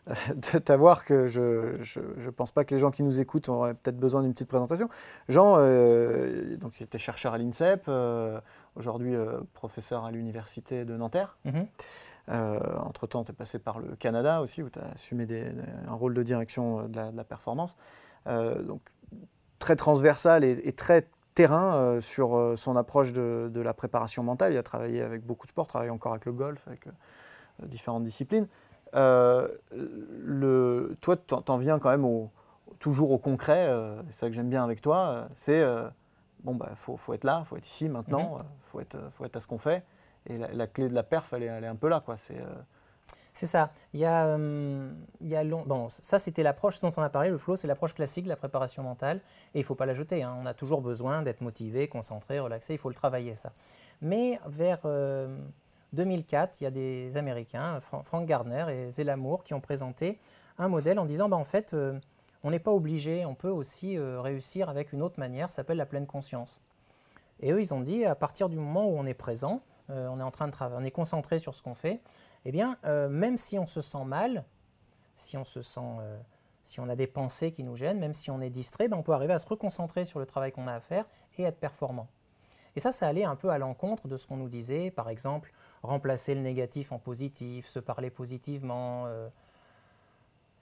de 0.35 0.59
t'avoir 0.59 1.05
que 1.05 1.29
je 1.29 1.41
ne 1.41 2.31
pense 2.31 2.51
pas 2.51 2.65
que 2.65 2.75
les 2.75 2.81
gens 2.81 2.91
qui 2.91 3.05
nous 3.05 3.21
écoutent 3.21 3.49
auraient 3.49 3.75
peut-être 3.75 3.99
besoin 3.99 4.23
d'une 4.23 4.33
petite 4.33 4.49
présentation. 4.49 4.89
Jean, 5.29 5.55
euh, 5.59 6.57
donc, 6.57 6.83
était 6.83 6.99
chercheur 6.99 7.35
à 7.35 7.39
l'INSEP, 7.39 7.85
euh, 7.87 8.41
aujourd'hui 8.75 9.15
euh, 9.15 9.41
professeur 9.55 10.05
à 10.05 10.11
l'université 10.11 10.85
de 10.85 10.97
Nanterre. 10.97 11.37
Mhm. 11.45 11.67
Entre-temps, 12.85 13.25
tu 13.25 13.33
es 13.33 13.35
passé 13.35 13.59
par 13.59 13.79
le 13.79 13.95
Canada 13.97 14.41
aussi, 14.41 14.63
où 14.63 14.71
tu 14.71 14.79
as 14.79 14.93
assumé 14.95 15.27
un 15.89 15.95
rôle 15.95 16.15
de 16.15 16.23
direction 16.23 16.89
de 16.89 16.97
la, 16.97 17.25
performance. 17.25 17.77
donc, 18.27 18.81
très 19.59 19.75
transversal 19.75 20.45
et, 20.45 20.73
très 20.73 21.09
terrain 21.35 22.01
sur 22.01 22.55
son 22.57 22.77
approche 22.77 23.13
de, 23.13 23.51
de, 23.53 23.61
la 23.61 23.75
préparation 23.75 24.23
mentale. 24.23 24.53
Il 24.53 24.57
a 24.57 24.63
travaillé 24.63 25.03
avec 25.03 25.27
beaucoup 25.27 25.47
de 25.47 25.51
sports, 25.51 25.67
travaillé 25.67 25.91
encore 25.91 26.13
avec 26.13 26.25
le 26.25 26.33
golf, 26.33 26.63
avec 26.69 26.87
différentes 27.65 28.05
disciplines. 28.05 28.47
Euh, 28.95 29.49
le, 29.73 30.97
toi, 31.01 31.17
tu 31.17 31.35
en 31.35 31.57
viens 31.57 31.79
quand 31.79 31.91
même 31.91 32.05
au, 32.05 32.31
toujours 32.79 33.11
au 33.11 33.19
concret. 33.19 33.67
Euh, 33.69 34.03
c'est 34.11 34.21
ça 34.21 34.27
que 34.29 34.35
j'aime 34.35 34.51
bien 34.51 34.65
avec 34.65 34.81
toi. 34.81 34.99
Euh, 34.99 35.27
c'est 35.35 35.65
bon, 36.45 36.55
bah, 36.55 36.71
faut, 36.77 36.97
faut, 36.97 37.15
être 37.15 37.25
là, 37.25 37.43
il 37.45 37.47
faut 37.47 37.57
être 37.57 37.67
ici 37.67 37.89
maintenant, 37.89 38.37
il 38.39 38.43
mhm. 38.43 38.51
faut, 38.71 38.81
être, 38.81 38.99
faut 39.17 39.25
être 39.25 39.37
à 39.37 39.41
ce 39.41 39.47
qu'on 39.47 39.59
fait. 39.59 39.85
Et 40.27 40.39
la, 40.39 40.67
clé 40.67 40.89
de 40.89 40.95
la 40.95 41.03
perf, 41.03 41.33
elle 41.33 41.43
est, 41.43 41.47
elle 41.47 41.65
est 41.65 41.69
un 41.69 41.77
peu 41.77 41.89
là. 41.89 42.01
quoi. 42.01 42.17
C'est 42.17 42.39
c'est 43.35 43.47
ça. 43.47 43.71
Il 43.95 44.01
y 44.01 44.05
a, 44.05 44.37
il 44.37 45.27
y 45.27 45.35
a 45.35 45.43
long... 45.43 45.63
bon, 45.67 45.89
ça, 45.89 46.19
c'était 46.19 46.43
l'approche 46.43 46.81
dont 46.81 46.93
on 46.95 47.03
a 47.03 47.09
parlé. 47.09 47.31
Le 47.31 47.39
flow, 47.39 47.57
c'est 47.57 47.67
l'approche 47.67 47.95
classique 47.95 48.25
de 48.25 48.29
la 48.29 48.37
préparation 48.37 48.83
mentale. 48.83 49.23
Et 49.55 49.61
il 49.61 49.63
ne 49.63 49.67
faut 49.67 49.75
pas 49.75 49.87
la 49.87 49.95
jeter. 49.95 50.23
Hein. 50.23 50.37
On 50.39 50.45
a 50.45 50.53
toujours 50.53 50.83
besoin 50.83 51.23
d'être 51.23 51.41
motivé, 51.41 51.89
concentré, 51.89 52.41
relaxé. 52.41 52.75
Il 52.75 52.79
faut 52.79 52.91
le 52.91 52.95
travailler, 52.95 53.35
ça. 53.35 53.53
Mais 54.03 54.39
vers 54.47 54.81
2004, 55.93 56.61
il 56.61 56.65
y 56.65 56.67
a 56.67 56.71
des 56.71 57.17
Américains, 57.17 57.81
Frank 57.81 58.27
Gardner 58.27 58.67
et 58.71 58.91
Zelamour, 58.91 59.45
qui 59.45 59.55
ont 59.55 59.61
présenté 59.61 60.19
un 60.59 60.69
modèle 60.69 60.99
en 60.99 61.07
disant 61.07 61.29
bah, 61.29 61.37
en 61.37 61.45
fait, 61.45 61.75
euh, 61.75 61.99
on 62.43 62.51
n'est 62.51 62.59
pas 62.59 62.73
obligé, 62.73 63.25
on 63.25 63.35
peut 63.35 63.51
aussi 63.51 63.99
euh, 63.99 64.21
réussir 64.21 64.69
avec 64.69 64.93
une 64.93 65.03
autre 65.03 65.19
manière, 65.19 65.51
ça 65.51 65.57
s'appelle 65.57 65.77
la 65.77 65.87
pleine 65.87 66.07
conscience. 66.07 66.61
Et 67.41 67.53
eux, 67.53 67.61
ils 67.61 67.75
ont 67.75 67.81
dit 67.81 68.05
à 68.05 68.15
partir 68.15 68.49
du 68.49 68.57
moment 68.57 68.87
où 68.87 68.97
on 68.97 69.07
est 69.07 69.15
présent, 69.15 69.63
euh, 69.91 70.09
on 70.09 70.21
est 70.21 70.25
en 70.25 70.31
train 70.31 70.47
de 70.47 70.53
travailler, 70.53 70.81
on 70.81 70.85
est 70.85 70.93
concentré 70.93 71.39
sur 71.39 71.55
ce 71.55 71.63
qu'on 71.63 71.75
fait, 71.75 72.01
eh 72.45 72.53
bien, 72.53 72.77
même 73.09 73.37
si 73.37 73.57
on 73.57 73.67
se 73.67 73.81
sent 73.81 74.05
mal, 74.05 74.45
si 75.15 75.37
on 75.37 75.45
se 75.45 75.63
sent 75.63 75.81
si 76.65 76.81
on 76.81 76.89
a 76.89 76.97
des 76.97 77.07
pensées 77.07 77.53
qui 77.53 77.65
nous 77.65 77.77
gênent, 77.77 77.99
même 77.99 78.15
si 78.15 78.31
on 78.31 78.41
est 78.41 78.51
distrait, 78.51 78.89
ben, 78.89 78.97
on 78.97 79.03
peut 79.03 79.13
arriver 79.13 79.33
à 79.33 79.39
se 79.39 79.47
reconcentrer 79.47 80.05
sur 80.05 80.19
le 80.19 80.27
travail 80.27 80.53
qu'on 80.53 80.67
a 80.67 80.75
à 80.75 80.81
faire 80.81 81.07
et 81.39 81.43
être 81.43 81.59
performant. 81.59 82.09
Et 82.77 82.81
ça, 82.81 82.93
ça 82.93 83.07
allait 83.07 83.25
un 83.25 83.37
peu 83.37 83.51
à 83.51 83.59
l'encontre 83.59 84.09
de 84.09 84.17
ce 84.17 84.27
qu'on 84.27 84.37
nous 84.37 84.49
disait, 84.49 84.91
par 84.91 85.09
exemple, 85.09 85.53
remplacer 85.83 86.35
le 86.35 86.41
négatif 86.41 86.93
en 86.93 86.99
positif, 86.99 87.67
se 87.67 87.79
parler 87.79 88.11
positivement. 88.11 89.05
Euh. 89.07 89.29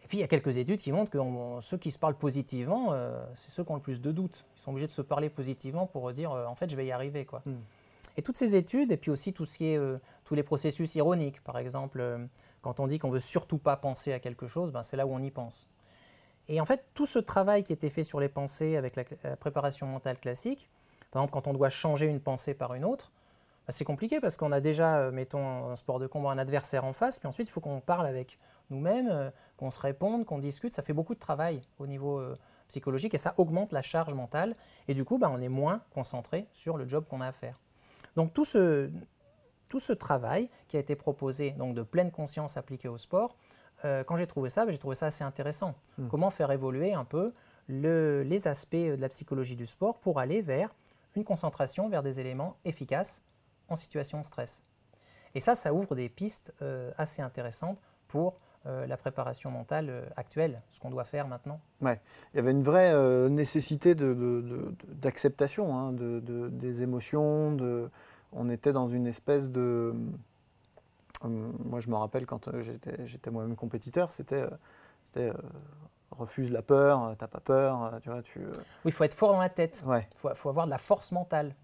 Et 0.03 0.07
puis 0.09 0.19
il 0.19 0.21
y 0.21 0.25
a 0.25 0.29
quelques 0.29 0.57
études 0.57 0.81
qui 0.81 0.93
montrent 0.93 1.11
que 1.11 1.19
ceux 1.63 1.77
qui 1.77 1.91
se 1.91 1.99
parlent 1.99 2.17
positivement, 2.17 2.89
euh, 2.93 3.23
c'est 3.37 3.51
ceux 3.51 3.65
qui 3.65 3.71
ont 3.71 3.77
le 3.77 3.83
plus 3.83 4.01
de 4.01 4.13
doutes. 4.13 4.47
Ils 4.57 4.61
sont 4.61 4.71
obligés 4.71 4.87
de 4.87 4.93
se 4.93 5.03
parler 5.03 5.29
positivement 5.29 5.87
pour 5.87 6.11
dire 6.13 6.33
euh, 6.33 6.47
en 6.47 6.55
fait 6.55 6.71
je 6.71 6.77
vais 6.77 6.87
y 6.87 6.93
arriver. 6.93 7.27
Quoi. 7.27 7.43
Hmm. 7.45 7.61
Et 8.17 8.23
toutes 8.23 8.37
ces 8.37 8.57
études, 8.57 8.91
et 8.93 8.97
puis 8.97 9.11
aussi 9.11 9.33
tout 9.33 9.45
ce 9.45 9.59
qui 9.59 9.67
est, 9.67 9.81
tous 10.25 10.35
les 10.35 10.43
processus 10.43 10.95
ironiques, 10.97 11.41
par 11.45 11.59
exemple, 11.59 12.27
quand 12.61 12.81
on 12.81 12.89
dit 12.89 12.99
qu'on 12.99 13.09
veut 13.09 13.21
surtout 13.21 13.57
pas 13.57 13.77
penser 13.77 14.13
à 14.13 14.19
quelque 14.19 14.49
chose, 14.49 14.73
ben, 14.73 14.83
c'est 14.83 14.97
là 14.97 15.07
où 15.07 15.15
on 15.15 15.23
y 15.23 15.31
pense. 15.31 15.69
Et 16.49 16.61
en 16.61 16.65
fait, 16.65 16.85
tout 16.93 17.07
ce 17.07 17.21
travail 17.21 17.63
qui 17.63 17.73
était 17.73 17.89
fait 17.89 18.03
sur 18.03 18.19
les 18.19 18.29
pensées 18.29 18.77
avec 18.77 18.97
la 18.97 19.37
préparation 19.37 19.87
mentale 19.87 20.19
classique, 20.19 20.69
par 21.13 21.23
exemple 21.23 21.35
quand 21.35 21.49
on 21.49 21.55
doit 21.55 21.69
changer 21.69 22.07
une 22.07 22.21
pensée 22.21 22.53
par 22.53 22.75
une 22.75 22.85
autre, 22.85 23.13
c'est 23.73 23.85
compliqué 23.85 24.21
parce 24.21 24.37
qu'on 24.37 24.53
a 24.53 24.61
déjà, 24.61 24.99
euh, 24.99 25.11
mettons, 25.11 25.71
un 25.71 25.77
sport 25.77 25.99
de 25.99 26.07
combat, 26.07 26.31
un 26.31 26.39
adversaire 26.39 26.85
en 26.85 26.93
face, 26.93 27.19
puis 27.19 27.29
ensuite 27.29 27.49
il 27.49 27.51
faut 27.51 27.61
qu'on 27.61 27.81
parle 27.81 28.07
avec 28.07 28.39
nous-mêmes, 28.71 29.09
euh, 29.11 29.31
qu'on 29.57 29.71
se 29.71 29.81
réponde, 29.81 30.25
qu'on 30.25 30.39
discute. 30.39 30.73
Ça 30.73 30.83
fait 30.83 30.93
beaucoup 30.93 31.15
de 31.15 31.21
travail 31.21 31.63
au 31.79 31.87
niveau 31.87 32.19
euh, 32.19 32.37
psychologique 32.69 33.15
et 33.15 33.19
ça 33.19 33.35
augmente 33.37 33.73
la 33.73 33.83
charge 33.83 34.15
mentale. 34.15 34.57
Et 34.89 34.95
du 34.95 35.05
coup, 35.05 35.19
bah, 35.19 35.31
on 35.33 35.41
est 35.41 35.49
moins 35.49 35.83
concentré 35.91 36.47
sur 36.53 36.77
le 36.77 36.89
job 36.89 37.05
qu'on 37.09 37.21
a 37.21 37.27
à 37.29 37.33
faire. 37.33 37.59
Donc 38.17 38.33
tout 38.33 38.45
ce, 38.45 38.91
tout 39.69 39.81
ce 39.81 39.93
travail 39.93 40.49
qui 40.69 40.77
a 40.77 40.81
été 40.81 40.97
proposé, 40.97 41.53
donc 41.53 41.75
de 41.75 41.83
pleine 41.83 42.11
conscience 42.11 42.57
appliquée 42.57 42.89
au 42.89 42.99
sport, 42.99 43.37
quand 43.83 44.17
j'ai 44.17 44.27
trouvé 44.27 44.51
ça, 44.51 44.67
bah, 44.67 44.73
j'ai 44.73 44.79
trouvé 44.79 44.95
ça 44.95 45.07
assez 45.07 45.25
intéressant. 45.25 45.75
Hmm. 45.97 46.09
Comment 46.09 46.31
faire 46.31 46.51
évoluer 46.53 46.93
un 46.93 47.07
peu 47.07 47.33
le, 47.67 48.23
les 48.25 48.47
aspects 48.47 48.77
de 48.77 49.01
la 49.01 49.09
psychologie 49.09 49.57
du 49.57 49.65
sport 49.65 50.01
pour 50.01 50.19
aller 50.19 50.43
vers 50.43 50.75
une 51.17 51.25
concentration 51.25 51.89
vers 51.89 52.03
des 52.03 52.21
éléments 52.21 52.57
efficaces 52.67 53.23
en 53.71 53.77
situation 53.77 54.19
de 54.19 54.25
stress. 54.25 54.65
Et 55.35 55.41
ça, 55.41 55.55
ça 55.55 55.73
ouvre 55.73 55.95
des 55.95 56.09
pistes 56.09 56.53
euh, 56.63 56.91
assez 56.99 57.23
intéressantes 57.23 57.79
pour 58.09 58.41
euh, 58.67 58.87
la 58.87 58.97
préparation 58.97 59.51
mentale 59.51 59.89
euh, 59.89 60.05
actuelle, 60.17 60.61
ce 60.71 60.81
qu'on 60.81 60.91
doit 60.91 61.05
faire 61.05 61.29
maintenant. 61.29 61.61
Ouais. 61.81 62.01
Il 62.33 62.37
y 62.37 62.41
avait 62.41 62.51
une 62.51 62.63
vraie 62.63 62.93
nécessité 63.31 63.95
d'acceptation 63.95 65.79
hein, 65.79 65.93
de, 65.93 66.49
des 66.49 66.83
émotions. 66.83 67.57
On 68.33 68.49
était 68.49 68.73
dans 68.73 68.89
une 68.89 69.07
espèce 69.07 69.51
de. 69.51 69.95
moi, 71.23 71.81
je 71.81 71.89
me 71.89 71.97
rappelle 71.97 72.27
quand 72.27 72.51
j'étais 73.05 73.31
moi-même 73.31 73.57
compétiteur, 73.57 74.11
c'était 74.11 74.47
refuse 76.11 76.51
la 76.51 76.63
peur, 76.63 77.15
t'as 77.19 77.29
pas 77.29 77.41
peur, 77.41 77.99
tu 78.03 78.11
vois. 78.11 78.23
Tu, 78.23 78.41
Oui, 78.41 78.53
il 78.87 78.93
faut 78.93 79.05
être 79.05 79.15
fort 79.15 79.33
dans 79.33 79.41
la 79.41 79.49
tête. 79.49 79.83
Il 79.87 80.05
faut, 80.17 80.29
faut, 80.35 80.49
avoir 80.49 80.67
de 80.67 80.71
la 80.71 80.79
force 80.79 81.13
mentale. 81.13 81.55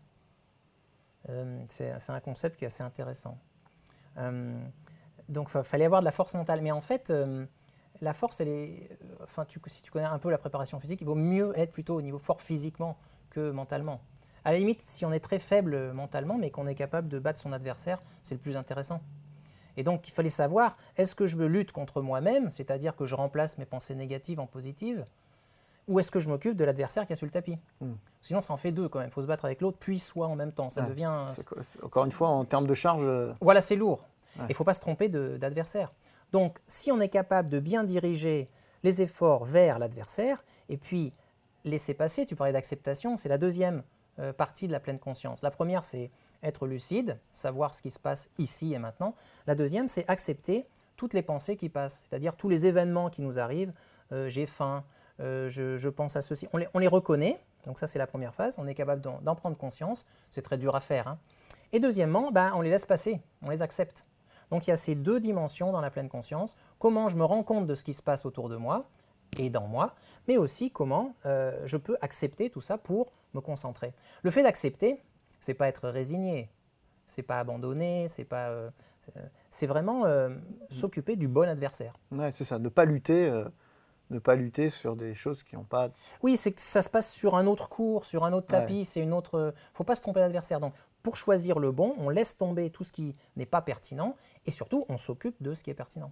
C'est 1.66 2.10
un 2.10 2.20
concept 2.20 2.56
qui 2.56 2.64
est 2.64 2.68
assez 2.68 2.82
intéressant 2.82 3.38
donc 5.28 5.50
il 5.54 5.62
fallait 5.62 5.84
avoir 5.84 6.00
de 6.00 6.04
la 6.04 6.12
force 6.12 6.34
mentale. 6.34 6.60
Mais 6.62 6.70
en 6.70 6.80
fait, 6.80 7.10
euh, 7.10 7.46
la 8.00 8.12
force, 8.12 8.40
est, 8.40 8.46
euh, 8.46 9.44
si 9.66 9.82
tu 9.82 9.90
connais 9.90 10.06
un 10.06 10.18
peu 10.18 10.30
la 10.30 10.38
préparation 10.38 10.78
physique, 10.80 11.00
il 11.00 11.06
vaut 11.06 11.14
mieux 11.14 11.52
être 11.58 11.72
plutôt 11.72 11.96
au 11.96 12.02
niveau 12.02 12.18
fort 12.18 12.40
physiquement 12.40 12.96
que 13.30 13.50
mentalement. 13.50 14.00
À 14.44 14.52
la 14.52 14.58
limite, 14.58 14.80
si 14.80 15.04
on 15.04 15.12
est 15.12 15.20
très 15.20 15.40
faible 15.40 15.92
mentalement, 15.92 16.38
mais 16.38 16.50
qu'on 16.50 16.68
est 16.68 16.76
capable 16.76 17.08
de 17.08 17.18
battre 17.18 17.40
son 17.40 17.52
adversaire, 17.52 18.00
c'est 18.22 18.34
le 18.34 18.40
plus 18.40 18.56
intéressant. 18.56 19.00
Et 19.76 19.82
donc, 19.82 20.08
il 20.08 20.12
fallait 20.12 20.30
savoir, 20.30 20.76
est-ce 20.96 21.14
que 21.14 21.26
je 21.26 21.36
me 21.36 21.46
lutte 21.46 21.72
contre 21.72 22.00
moi-même, 22.00 22.50
c'est-à-dire 22.50 22.96
que 22.96 23.04
je 23.04 23.14
remplace 23.14 23.58
mes 23.58 23.66
pensées 23.66 23.94
négatives 23.94 24.40
en 24.40 24.46
positives, 24.46 25.04
ou 25.88 26.00
est-ce 26.00 26.10
que 26.10 26.20
je 26.20 26.28
m'occupe 26.28 26.56
de 26.56 26.64
l'adversaire 26.64 27.06
qui 27.06 27.12
a 27.12 27.16
sur 27.16 27.26
le 27.26 27.30
tapis 27.30 27.58
hmm. 27.80 27.92
Sinon, 28.20 28.40
ça 28.40 28.52
en 28.52 28.56
fait 28.56 28.72
deux 28.72 28.88
quand 28.88 28.98
même. 28.98 29.08
Il 29.08 29.12
faut 29.12 29.22
se 29.22 29.26
battre 29.26 29.44
avec 29.44 29.60
l'autre, 29.60 29.78
puis 29.78 29.98
soi 29.98 30.26
en 30.26 30.36
même 30.36 30.52
temps. 30.52 30.70
Ça 30.70 30.82
devient. 30.82 31.26
Encore 31.82 32.04
une 32.04 32.12
fois, 32.12 32.28
en 32.28 32.44
termes 32.44 32.66
de 32.66 32.74
charge. 32.74 33.06
Euh, 33.06 33.32
voilà, 33.40 33.60
c'est 33.62 33.76
lourd. 33.76 34.04
Il 34.38 34.48
ne 34.48 34.54
faut 34.54 34.64
pas 34.64 34.74
se 34.74 34.80
tromper 34.80 35.08
d'adversaire. 35.08 35.92
Donc, 36.32 36.58
si 36.66 36.92
on 36.92 37.00
est 37.00 37.08
capable 37.08 37.48
de 37.48 37.58
bien 37.58 37.84
diriger 37.84 38.50
les 38.82 39.00
efforts 39.00 39.44
vers 39.44 39.78
l'adversaire, 39.78 40.44
et 40.68 40.76
puis 40.76 41.14
laisser 41.64 41.94
passer, 41.94 42.26
tu 42.26 42.36
parlais 42.36 42.52
d'acceptation, 42.52 43.16
c'est 43.16 43.28
la 43.28 43.38
deuxième 43.38 43.82
euh, 44.18 44.32
partie 44.32 44.66
de 44.66 44.72
la 44.72 44.80
pleine 44.80 44.98
conscience. 44.98 45.42
La 45.42 45.50
première, 45.50 45.84
c'est 45.84 46.10
être 46.42 46.66
lucide, 46.66 47.18
savoir 47.32 47.74
ce 47.74 47.82
qui 47.82 47.90
se 47.90 47.98
passe 47.98 48.28
ici 48.38 48.74
et 48.74 48.78
maintenant. 48.78 49.14
La 49.46 49.54
deuxième, 49.54 49.88
c'est 49.88 50.08
accepter 50.08 50.66
toutes 50.96 51.14
les 51.14 51.22
pensées 51.22 51.56
qui 51.56 51.68
passent, 51.68 52.04
c'est-à-dire 52.08 52.36
tous 52.36 52.48
les 52.48 52.66
événements 52.66 53.10
qui 53.10 53.22
nous 53.22 53.38
arrivent. 53.38 53.72
Euh, 54.12 54.28
j'ai 54.28 54.46
faim, 54.46 54.84
euh, 55.20 55.48
je, 55.48 55.88
pense 55.88 56.16
à 56.16 56.22
ceci. 56.22 56.46
On 56.52 56.78
les, 56.78 56.88
reconnaît, 56.88 57.40
donc 57.64 57.78
ça 57.78 57.86
c'est 57.86 57.98
la 57.98 58.06
première 58.06 58.34
phase, 58.34 58.56
on 58.58 58.66
est 58.66 58.74
capable 58.74 59.00
d'en 59.00 59.34
prendre 59.34 59.56
conscience, 59.56 60.04
c'est 60.30 60.42
très 60.42 60.58
dur 60.58 60.76
à 60.76 60.80
faire. 60.80 61.08
Hein. 61.08 61.18
Et 61.72 61.80
deuxièmement, 61.80 62.30
ben, 62.30 62.52
on 62.54 62.60
les 62.60 62.70
laisse 62.70 62.86
passer, 62.86 63.20
on 63.42 63.50
les 63.50 63.62
accepte. 63.62 64.04
Donc 64.50 64.66
il 64.66 64.70
y 64.70 64.72
a 64.72 64.76
ces 64.76 64.94
deux 64.94 65.18
dimensions 65.18 65.72
dans 65.72 65.80
la 65.80 65.90
pleine 65.90 66.08
conscience, 66.08 66.56
comment 66.78 67.08
je 67.08 67.16
me 67.16 67.24
rends 67.24 67.42
compte 67.42 67.66
de 67.66 67.74
ce 67.74 67.82
qui 67.82 67.94
se 67.94 68.02
passe 68.02 68.26
autour 68.26 68.48
de 68.48 68.56
moi 68.56 68.84
et 69.38 69.50
dans 69.50 69.66
moi, 69.66 69.94
mais 70.28 70.36
aussi 70.36 70.70
comment 70.70 71.14
euh, 71.24 71.60
je 71.64 71.76
peux 71.76 71.96
accepter 72.00 72.50
tout 72.50 72.60
ça 72.60 72.78
pour 72.78 73.12
me 73.34 73.40
concentrer. 73.40 73.92
Le 74.22 74.30
fait 74.30 74.42
d'accepter, 74.42 75.02
c'est 75.40 75.54
pas 75.54 75.68
être 75.68 75.88
résigné, 75.88 76.50
c'est 77.06 77.22
pas 77.22 77.40
abandonner, 77.40 78.06
c'est 78.08 78.24
pas 78.24 78.48
euh, 78.50 78.70
c'est 79.50 79.66
vraiment 79.66 80.04
s'occuper 80.68 81.14
du 81.16 81.28
bon 81.28 81.48
adversaire. 81.48 81.94
Ouais, 82.10 82.32
c'est 82.32 82.44
ça, 82.44 82.58
ne 82.58 82.68
pas 82.68 82.84
lutter 82.84 83.44
ne 84.10 84.18
pas 84.18 84.36
lutter 84.36 84.70
sur 84.70 84.96
des 84.96 85.14
choses 85.14 85.42
qui 85.42 85.56
n'ont 85.56 85.64
pas. 85.64 85.90
Oui, 86.22 86.36
c'est 86.36 86.52
que 86.52 86.60
ça 86.60 86.82
se 86.82 86.90
passe 86.90 87.10
sur 87.10 87.36
un 87.36 87.46
autre 87.46 87.68
cours, 87.68 88.04
sur 88.04 88.24
un 88.24 88.32
autre 88.32 88.46
tapis, 88.46 88.84
c'est 88.84 89.00
une 89.00 89.12
autre. 89.12 89.54
Faut 89.74 89.84
pas 89.84 89.94
se 89.94 90.02
tromper 90.02 90.20
d'adversaire. 90.20 90.60
Donc, 90.60 90.74
pour 91.02 91.16
choisir 91.16 91.60
le 91.60 91.70
bon, 91.70 91.94
on 91.98 92.08
laisse 92.08 92.36
tomber 92.36 92.68
tout 92.70 92.82
ce 92.82 92.92
qui 92.92 93.14
n'est 93.36 93.46
pas 93.46 93.62
pertinent 93.62 94.16
et 94.44 94.50
surtout, 94.50 94.84
on 94.88 94.96
s'occupe 94.96 95.40
de 95.40 95.54
ce 95.54 95.62
qui 95.62 95.70
est 95.70 95.74
pertinent. 95.74 96.10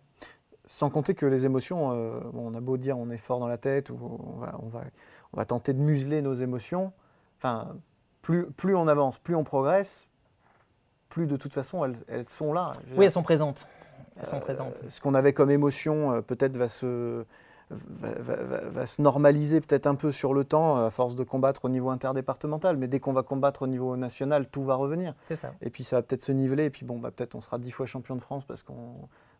Sans 0.69 0.89
compter 0.89 1.15
que 1.15 1.27
les 1.27 1.47
émotions, 1.47 1.93
euh, 1.93 2.21
on 2.33 2.55
a 2.55 2.61
beau 2.61 2.77
dire 2.77 2.97
on 2.97 3.11
est 3.11 3.19
fort 3.19 3.41
dans 3.41 3.49
la 3.49 3.59
tête 3.59 3.91
ou 3.91 3.99
on 4.01 4.39
va, 4.39 4.55
on 4.63 4.69
va, 4.69 4.83
on 5.33 5.37
va 5.37 5.45
tenter 5.45 5.75
de 5.75 5.81
museler 5.81 6.23
nos 6.23 6.35
émotions. 6.35 6.93
Enfin, 7.39 7.77
plus, 8.23 8.47
plus 8.53 8.77
on 8.77 8.87
avance, 8.87 9.19
plus 9.19 9.35
on 9.35 9.43
progresse, 9.43 10.07
plus 11.09 11.27
de 11.27 11.37
toute 11.37 11.55
façon 11.55 11.85
elles, 11.85 11.97
elles 12.07 12.25
sont 12.25 12.53
là. 12.53 12.71
Oui, 12.97 13.05
elles 13.05 13.11
sont 13.11 13.25
présentes. 13.25 13.67
Elles 14.17 14.27
sont 14.27 14.39
présentes. 14.39 14.83
Euh, 14.85 14.91
ce 14.91 15.01
qu'on 15.01 15.15
avait 15.15 15.33
comme 15.33 15.51
émotion 15.51 16.13
euh, 16.13 16.21
peut-être 16.23 16.57
va 16.57 16.69
se, 16.69 17.25
va, 17.71 18.87
se 18.87 19.00
normaliser 19.00 19.61
peut-être 19.61 19.87
un 19.87 19.94
peu 19.94 20.12
sur 20.12 20.35
le 20.35 20.44
temps 20.44 20.76
à 20.85 20.90
force 20.90 21.14
de 21.14 21.25
combattre 21.25 21.64
au 21.64 21.68
niveau 21.68 21.90
interdépartemental. 21.90 22.76
Mais 22.76 22.88
dès 22.88 23.00
qu'on 23.00 23.12
va 23.12 23.23
combattre 23.23 23.62
au 23.62 23.66
niveau 23.66 23.97
national, 23.97 24.49
tout 24.49 24.64
va 24.64 24.75
revenir. 24.75 25.14
C'est 25.26 25.37
ça. 25.37 25.54
Et 25.62 25.71
puis 25.71 25.85
ça 25.85 25.97
va 25.97 26.02
peut-être 26.02 26.23
se 26.23 26.33
niveler. 26.33 26.64
Et 26.64 26.71
puis 26.71 26.85
bon, 26.85 26.99
bah, 26.99 27.11
peut-être 27.11 27.35
on 27.35 27.40
sera 27.40 27.59
dix 27.59 27.71
fois 27.71 27.87
champion 27.87 28.16
de 28.16 28.21
France 28.21 28.44
parce 28.44 28.62
qu'on. 28.62 28.94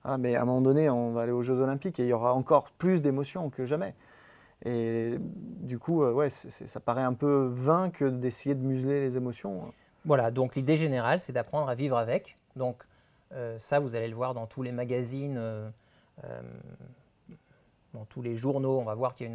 Ah, 0.05 0.19
mais 0.19 0.37
à 0.37 0.43
un 0.43 0.45
moment 0.45 0.61
donné, 0.61 0.91
on 0.91 1.13
va 1.13 1.23
aller 1.23 1.33
aux 1.33 1.43
Jeux 1.43 1.61
Olympiques 1.61 1.99
et 1.99 2.05
il 2.05 2.09
y 2.09 2.13
aura 2.13 2.35
encore 2.35 2.71
plus 2.73 3.01
d'émotions 3.01 3.49
que 3.51 3.65
jamais. 3.65 3.95
Et 4.65 5.17
du 5.19 5.79
coup, 5.79 6.03
euh, 6.03 6.13
ouais, 6.13 6.31
ça 6.31 6.81
paraît 6.81 7.03
un 7.03 7.15
peu 7.15 7.51
vain 7.53 7.91
que 7.91 8.05
d'essayer 8.07 8.55
de 8.55 8.63
museler 8.63 9.01
les 9.01 9.17
émotions. 9.17 9.73
Voilà, 10.05 10.31
donc 10.31 10.57
l'idée 10.57 10.77
générale, 10.77 11.21
c'est 11.21 11.33
d'apprendre 11.33 11.69
à 11.69 11.75
vivre 11.75 11.97
avec. 11.97 12.39
Donc 12.57 12.85
euh, 13.33 13.59
ça, 13.59 13.81
vous 13.81 13.97
allez 13.97 14.09
le 14.09 14.15
voir 14.15 14.35
dans 14.35 14.47
tous 14.47 14.63
les 14.63 14.73
magazines. 14.73 15.37
Euh, 15.39 15.69
dans 17.95 18.05
tous 18.05 18.21
les 18.21 18.37
journaux, 18.37 18.79
on 18.79 18.85
va 18.85 18.95
voir 18.95 19.15
qu'il 19.15 19.33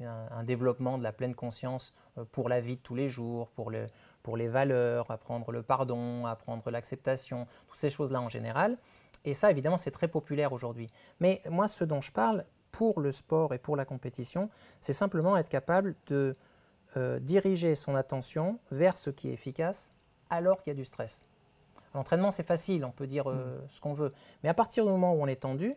y 0.00 0.04
a 0.04 0.28
un, 0.32 0.44
développement 0.44 0.98
de 0.98 1.02
la 1.02 1.12
pleine 1.12 1.34
conscience 1.34 1.94
euh, 2.18 2.24
pour 2.30 2.48
la 2.48 2.60
vie 2.60 2.76
de 2.76 2.82
tous 2.82 2.94
les 2.94 3.08
jours, 3.08 3.48
pour, 3.50 3.72
pour 4.22 4.36
les 4.36 4.48
valeurs, 4.48 5.10
apprendre 5.10 5.52
le 5.52 5.62
pardon, 5.62 6.26
apprendre 6.26 6.70
l'acceptation, 6.70 7.46
toutes 7.68 7.78
ces 7.78 7.90
choses-là 7.90 8.20
en 8.20 8.28
général. 8.28 8.76
Et 9.24 9.34
ça, 9.34 9.50
évidemment, 9.50 9.78
c'est 9.78 9.90
très 9.90 10.08
populaire 10.08 10.52
aujourd'hui. 10.52 10.90
Mais 11.20 11.40
moi, 11.48 11.68
ce 11.68 11.84
dont 11.84 12.00
je 12.00 12.12
parle 12.12 12.44
pour 12.72 13.00
le 13.00 13.12
sport 13.12 13.54
et 13.54 13.58
pour 13.58 13.76
la 13.76 13.84
compétition, 13.84 14.50
c'est 14.80 14.92
simplement 14.92 15.36
être 15.36 15.48
capable 15.48 15.94
de 16.06 16.36
euh, 16.96 17.20
diriger 17.20 17.74
son 17.74 17.94
attention 17.94 18.58
vers 18.70 18.96
ce 18.96 19.10
qui 19.10 19.28
est 19.28 19.32
efficace 19.32 19.90
alors 20.30 20.62
qu'il 20.62 20.70
y 20.70 20.74
a 20.74 20.76
du 20.76 20.84
stress. 20.84 21.26
L'entraînement, 21.94 22.30
c'est 22.30 22.46
facile, 22.46 22.84
on 22.84 22.92
peut 22.92 23.06
dire 23.06 23.28
euh, 23.28 23.58
mmh. 23.58 23.68
ce 23.68 23.80
qu'on 23.80 23.92
veut. 23.92 24.12
Mais 24.42 24.48
à 24.48 24.54
partir 24.54 24.84
du 24.84 24.90
moment 24.90 25.12
où 25.12 25.22
on 25.22 25.26
est 25.26 25.42
tendu, 25.42 25.76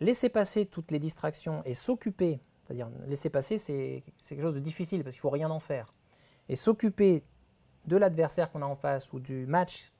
laisser 0.00 0.28
passer 0.28 0.66
toutes 0.66 0.90
les 0.90 0.98
distractions 0.98 1.62
et 1.64 1.74
s'occuper, 1.74 2.40
c'est-à-dire 2.64 2.88
laisser 3.06 3.30
passer, 3.30 3.58
c'est 3.58 4.02
quelque 4.28 4.42
chose 4.42 4.54
de 4.54 4.60
difficile 4.60 5.02
parce 5.02 5.14
qu'il 5.14 5.20
ne 5.20 5.22
faut 5.22 5.30
rien 5.30 5.50
en 5.50 5.60
faire. 5.60 5.94
Et 6.48 6.56
s'occuper 6.56 7.24
de 7.86 7.96
l'adversaire 7.96 8.50
qu'on 8.50 8.62
a 8.62 8.66
en 8.66 8.74
face 8.74 9.12
ou 9.12 9.20
du 9.20 9.46
match 9.46 9.92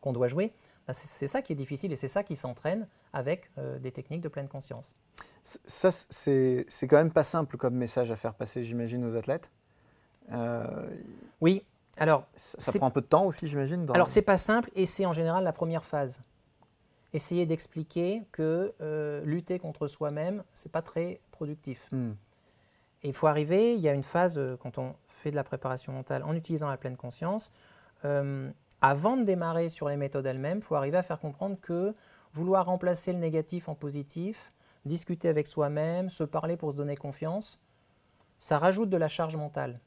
qu'on 0.00 0.12
doit 0.12 0.28
jouer, 0.28 0.52
bah, 0.86 0.92
c'est 0.92 1.26
ça 1.26 1.42
qui 1.42 1.52
est 1.52 1.56
difficile 1.56 1.92
et 1.92 1.96
c'est 1.96 2.08
ça 2.08 2.22
qui 2.22 2.36
s'entraîne 2.36 2.88
avec 3.12 3.50
euh, 3.58 3.78
des 3.78 3.92
techniques 3.92 4.22
de 4.22 4.28
pleine 4.28 4.48
conscience. 4.48 4.96
Ça, 5.44 5.90
c'est 5.90 6.66
quand 6.82 6.96
même 6.96 7.12
pas 7.12 7.24
simple 7.24 7.56
comme 7.56 7.74
message 7.74 8.10
à 8.10 8.16
faire 8.16 8.34
passer, 8.34 8.62
j'imagine, 8.62 9.04
aux 9.04 9.16
athlètes. 9.16 9.50
Euh, 10.30 10.90
oui, 11.40 11.64
alors. 11.96 12.26
Ça, 12.36 12.72
prend 12.72 12.86
un 12.86 12.90
peu 12.90 13.00
de 13.00 13.06
temps 13.06 13.24
aussi, 13.24 13.46
j'imagine. 13.46 13.86
Dans... 13.86 13.94
Alors, 13.94 14.08
c'est 14.08 14.22
pas 14.22 14.36
simple 14.36 14.70
et 14.74 14.84
c'est 14.86 15.06
en 15.06 15.12
général 15.12 15.44
la 15.44 15.52
première 15.52 15.84
phase 15.84 16.22
essayer 17.12 17.46
d'expliquer 17.46 18.24
que 18.32 18.74
euh, 18.80 19.24
lutter 19.24 19.58
contre 19.58 19.88
soi-même, 19.88 20.44
c'est 20.54 20.72
pas 20.72 20.82
très 20.82 21.20
productif. 21.30 21.88
Hmm. 21.92 22.12
Et 23.02 23.08
il 23.08 23.14
faut 23.14 23.28
arriver, 23.28 23.74
il 23.74 23.80
y 23.80 23.88
a 23.88 23.94
une 23.94 24.02
phase, 24.02 24.38
euh, 24.38 24.56
quand 24.56 24.78
on 24.78 24.94
fait 25.06 25.30
de 25.30 25.36
la 25.36 25.44
préparation 25.44 25.92
mentale 25.92 26.22
en 26.24 26.34
utilisant 26.34 26.68
la 26.68 26.76
pleine 26.76 26.96
conscience, 26.96 27.52
euh, 28.04 28.50
avant 28.80 29.16
de 29.16 29.24
démarrer 29.24 29.68
sur 29.68 29.88
les 29.88 29.96
méthodes 29.96 30.26
elles-mêmes, 30.26 30.58
il 30.58 30.64
faut 30.64 30.74
arriver 30.74 30.96
à 30.96 31.02
faire 31.02 31.20
comprendre 31.20 31.56
que 31.60 31.94
vouloir 32.32 32.66
remplacer 32.66 33.12
le 33.12 33.18
négatif 33.18 33.68
en 33.68 33.74
positif, 33.74 34.52
discuter 34.84 35.28
avec 35.28 35.46
soi-même, 35.46 36.10
se 36.10 36.24
parler 36.24 36.56
pour 36.56 36.72
se 36.72 36.76
donner 36.76 36.96
confiance, 36.96 37.60
ça 38.38 38.58
rajoute 38.58 38.90
de 38.90 38.96
la 38.96 39.08
charge 39.08 39.36
mentale 39.36 39.80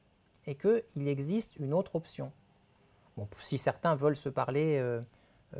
et 0.46 0.56
qu'il 0.56 1.08
existe 1.08 1.56
une 1.58 1.74
autre 1.74 1.96
option. 1.96 2.32
Bon, 3.18 3.28
si 3.40 3.58
certains 3.58 3.96
veulent 3.96 4.16
se 4.16 4.30
parler 4.30 4.78
euh, 4.80 5.01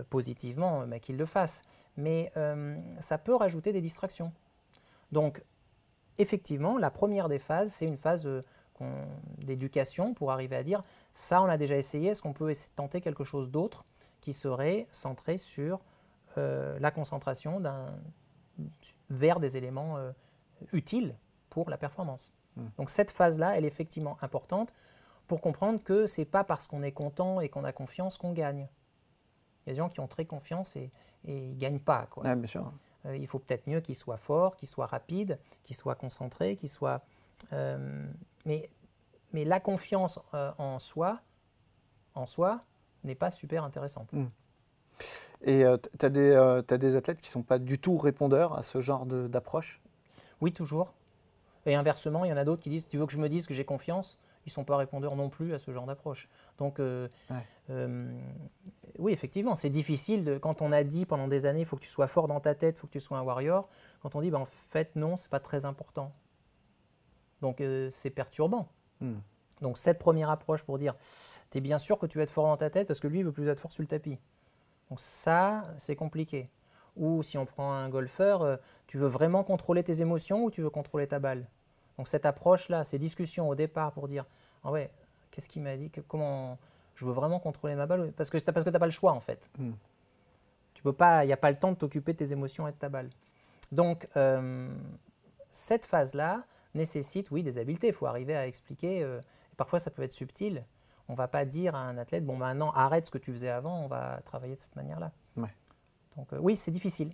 positivement, 0.10 0.86
mais 0.88 1.00
qu'ils 1.00 1.18
le 1.18 1.26
fassent. 1.26 1.64
Mais 1.98 2.32
euh, 2.38 2.78
ça 3.00 3.18
peut 3.18 3.36
rajouter 3.36 3.74
des 3.74 3.82
distractions. 3.82 4.32
Donc, 5.12 5.44
effectivement, 6.18 6.78
la 6.78 6.92
première 6.92 7.28
des 7.28 7.40
phases, 7.40 7.72
c'est 7.74 7.86
une 7.86 7.98
phase 7.98 8.26
euh, 8.26 8.44
d'éducation 9.40 10.14
pour 10.14 10.32
arriver 10.32 10.56
à 10.56 10.64
dire 10.64 10.84
ça, 11.14 11.42
on 11.42 11.46
a 11.46 11.58
déjà 11.58 11.76
essayé, 11.76 12.10
est-ce 12.10 12.22
qu'on 12.22 12.34
peut 12.34 12.54
tenter 12.76 13.02
quelque 13.02 13.24
chose 13.24 13.52
d'autre 13.52 13.86
qui 14.22 14.34
serait 14.34 14.88
centré 14.92 15.38
sur 15.38 15.82
la 16.38 16.92
concentration 16.92 17.62
vers 19.10 19.40
des 19.42 19.58
éléments 19.58 19.98
utiles 20.72 21.16
pour 21.50 21.70
la 21.70 21.78
performance. 21.78 22.32
Hmm. 22.56 22.68
Donc 22.78 22.90
cette 22.90 23.12
phase-là, 23.12 23.58
elle 23.58 23.66
est 23.66 23.68
effectivement 23.68 24.18
importante 24.22 24.74
pour 25.28 25.42
comprendre 25.42 25.82
que 25.84 26.08
ce 26.08 26.22
n'est 26.22 26.26
pas 26.26 26.44
parce 26.44 26.68
qu'on 26.68 26.84
est 26.84 26.92
content 26.92 27.42
et 27.42 27.50
qu'on 27.50 27.64
a 27.64 27.72
confiance 27.72 28.18
qu'on 28.18 28.34
gagne. 28.34 28.68
Il 29.66 29.70
y 29.70 29.72
a 29.72 29.74
des 29.74 29.78
gens 29.78 29.90
qui 29.90 30.00
ont 30.00 30.08
très 30.08 30.26
confiance 30.26 30.76
et, 30.76 30.92
ils 31.26 31.54
ne 31.54 31.60
gagnent 31.60 31.80
pas. 31.80 32.08
Quoi. 32.10 32.36
bien 32.36 32.48
sûr. 32.48 32.72
Euh, 33.06 33.18
il 33.18 33.28
faut 33.28 33.40
peut-être 33.40 33.68
mieux 33.68 33.82
qu'ils 33.82 33.96
soient 33.96 34.18
forts, 34.18 34.56
qu'ils 34.56 34.68
soient 34.68 34.86
rapides, 34.86 35.40
qu'ils 35.64 35.76
soient 35.76 35.96
concentrés, 35.96 36.56
qu'ils 36.56 36.70
soient. 36.70 37.02
Euh, 37.54 38.08
mais, 38.46 38.70
mais 39.34 39.44
la 39.44 39.60
confiance 39.60 40.20
euh, 40.34 40.52
en 40.58 40.80
soi, 40.80 41.20
en 42.14 42.26
soi, 42.26 42.62
n'est 43.04 43.16
pas 43.16 43.32
super 43.32 43.64
intéressante. 43.64 44.12
Hmm. 44.14 44.28
Et 45.44 45.64
tu 45.98 46.06
as, 46.06 46.10
des 46.10 46.96
athlètes 46.96 47.20
qui 47.20 47.28
ne 47.28 47.32
sont 47.32 47.42
pas 47.42 47.58
du 47.58 47.80
tout 47.80 47.98
répondeurs 47.98 48.56
à 48.56 48.62
ce 48.62 48.80
genre 48.80 49.08
d'approche? 49.08 49.82
Oui, 50.40 50.54
toujours. 50.54 50.94
Et 51.66 51.74
inversement, 51.74 52.26
il 52.26 52.30
y 52.30 52.34
en 52.34 52.38
a 52.38 52.46
d'autres 52.46 52.62
qui 52.62 52.70
disent 52.70 52.88
Tu 52.88 53.00
veux 53.00 53.08
que 53.08 53.14
je 53.14 53.18
me 53.18 53.28
dise 53.28 53.48
que 53.48 53.56
j'ai 53.56 53.66
confiance? 53.66 54.20
Ils 54.46 54.50
ne 54.50 54.54
sont 54.54 54.64
pas 54.64 54.78
répondeurs 54.78 55.16
non 55.16 55.30
plus 55.30 55.56
à 55.56 55.60
ce 55.60 55.72
genre 55.72 55.88
d'approche. 55.88 56.30
Donc, 56.60 56.80
oui, 59.02 59.12
effectivement, 59.12 59.56
c'est 59.56 59.70
difficile 59.70 60.24
de, 60.24 60.38
quand 60.38 60.62
on 60.62 60.72
a 60.72 60.84
dit 60.84 61.06
pendant 61.06 61.28
des 61.28 61.46
années 61.46 61.62
il 61.62 61.66
faut 61.66 61.76
que 61.76 61.82
tu 61.82 61.90
sois 61.90 62.08
fort 62.08 62.28
dans 62.28 62.40
ta 62.40 62.56
tête, 62.56 62.76
il 62.78 62.80
faut 62.80 62.88
que 62.88 62.94
tu 62.94 63.00
sois 63.00 63.18
un 63.18 63.24
warrior. 63.24 63.68
Quand 64.02 64.16
on 64.16 64.22
dit 64.22 64.32
ben, 64.32 64.40
en 64.40 64.46
fait, 64.46 64.96
non, 64.96 65.18
ce 65.18 65.26
n'est 65.26 65.30
pas 65.30 65.40
très 65.40 65.66
important. 65.66 66.14
Donc, 67.42 67.62
c'est 67.90 68.12
perturbant. 68.12 68.68
Hmm. 69.00 69.18
Donc 69.62 69.78
cette 69.78 70.00
première 70.00 70.30
approche 70.30 70.64
pour 70.64 70.78
dire, 70.78 70.96
tu 71.52 71.60
es 71.60 71.62
bien 71.62 71.78
sûr 71.78 72.00
que 72.00 72.06
tu 72.08 72.18
vas 72.18 72.24
être 72.24 72.32
fort 72.32 72.46
dans 72.46 72.58
ta 72.58 72.70
tête 72.70 72.88
parce 72.88 73.00
que 73.00 73.08
lui, 73.08 73.20
il 73.20 73.26
veut 73.26 73.32
plus 73.32 73.48
être 73.48 73.60
fort 73.60 73.72
sur 73.72 73.84
le 73.84 73.88
tapis. 73.88 74.20
Donc 74.90 75.00
ça, 75.00 75.66
c'est 75.78 75.96
compliqué. 75.96 76.50
Ou 76.98 77.24
si 77.24 77.38
on 77.38 77.46
prend 77.46 77.72
un 77.72 77.88
golfeur, 77.88 78.42
euh, 78.42 78.58
tu 78.88 78.98
veux 78.98 79.08
vraiment 79.08 79.44
contrôler 79.44 79.84
tes 79.84 80.02
émotions 80.02 80.44
ou 80.44 80.52
tu 80.52 80.62
veux 80.62 80.70
contrôler 80.70 81.08
ta 81.08 81.20
balle? 81.20 81.48
Donc 81.98 82.08
cette 82.08 82.26
approche-là, 82.26 82.84
ces 82.84 82.98
discussions 82.98 83.48
au 83.48 83.56
départ 83.56 83.94
pour 83.94 84.08
dire, 84.08 84.26
ah 84.64 84.72
ouais, 84.72 84.92
qu'est-ce 85.30 85.48
qu'il 85.48 85.62
m'a 85.62 85.78
dit? 85.78 85.92
Comment 86.08 86.58
je 86.96 87.06
veux 87.06 87.12
vraiment 87.14 87.40
contrôler 87.40 87.76
ma 87.76 87.86
balle 87.86 88.12
Parce 88.14 88.30
que 88.30 88.38
tu 88.38 88.46
n'as 88.46 88.80
pas 88.80 88.86
le 88.86 88.92
choix 88.92 89.12
en 89.12 89.20
fait. 89.20 89.50
Hmm. 89.58 89.74
Tu 90.74 90.84
peux 90.84 90.94
pas, 90.94 91.24
il 91.24 91.28
n'y 91.28 91.34
a 91.34 91.38
pas 91.38 91.52
le 91.52 91.58
temps 91.58 91.72
de 91.72 91.78
t'occuper 91.78 92.14
de 92.14 92.18
tes 92.18 92.32
émotions 92.32 92.68
et 92.68 92.72
de 92.72 92.78
ta 92.78 92.90
balle. 92.90 93.10
Donc 93.72 94.08
euh, 94.18 94.70
cette 95.52 95.86
phase-là 95.86 96.44
nécessite, 96.74 97.32
oui, 97.32 97.44
des 97.44 97.58
habiletés. 97.58 97.88
Il 97.88 97.94
faut 97.94 98.06
arriver 98.06 98.36
à 98.36 98.48
expliquer. 98.48 99.04
Euh, 99.04 99.22
Parfois, 99.62 99.78
ça 99.78 99.92
peut 99.92 100.02
être 100.02 100.12
subtil. 100.12 100.66
On 101.08 101.14
ne 101.14 101.18
va 101.18 101.28
pas 101.28 101.46
dire 101.46 101.76
à 101.76 101.82
un 101.82 101.98
athlète, 102.00 102.26
bon, 102.26 102.36
maintenant, 102.36 102.72
arrête 102.72 103.06
ce 103.06 103.12
que 103.12 103.20
tu 103.20 103.32
faisais 103.32 103.50
avant, 103.52 103.84
on 103.84 103.88
va 103.88 104.22
travailler 104.26 104.56
de 104.56 104.60
cette 104.60 104.76
manière-là. 104.76 105.12
Donc, 106.18 106.34
euh, 106.34 106.40
oui, 106.40 106.58
c'est 106.58 106.72
difficile. 106.72 107.14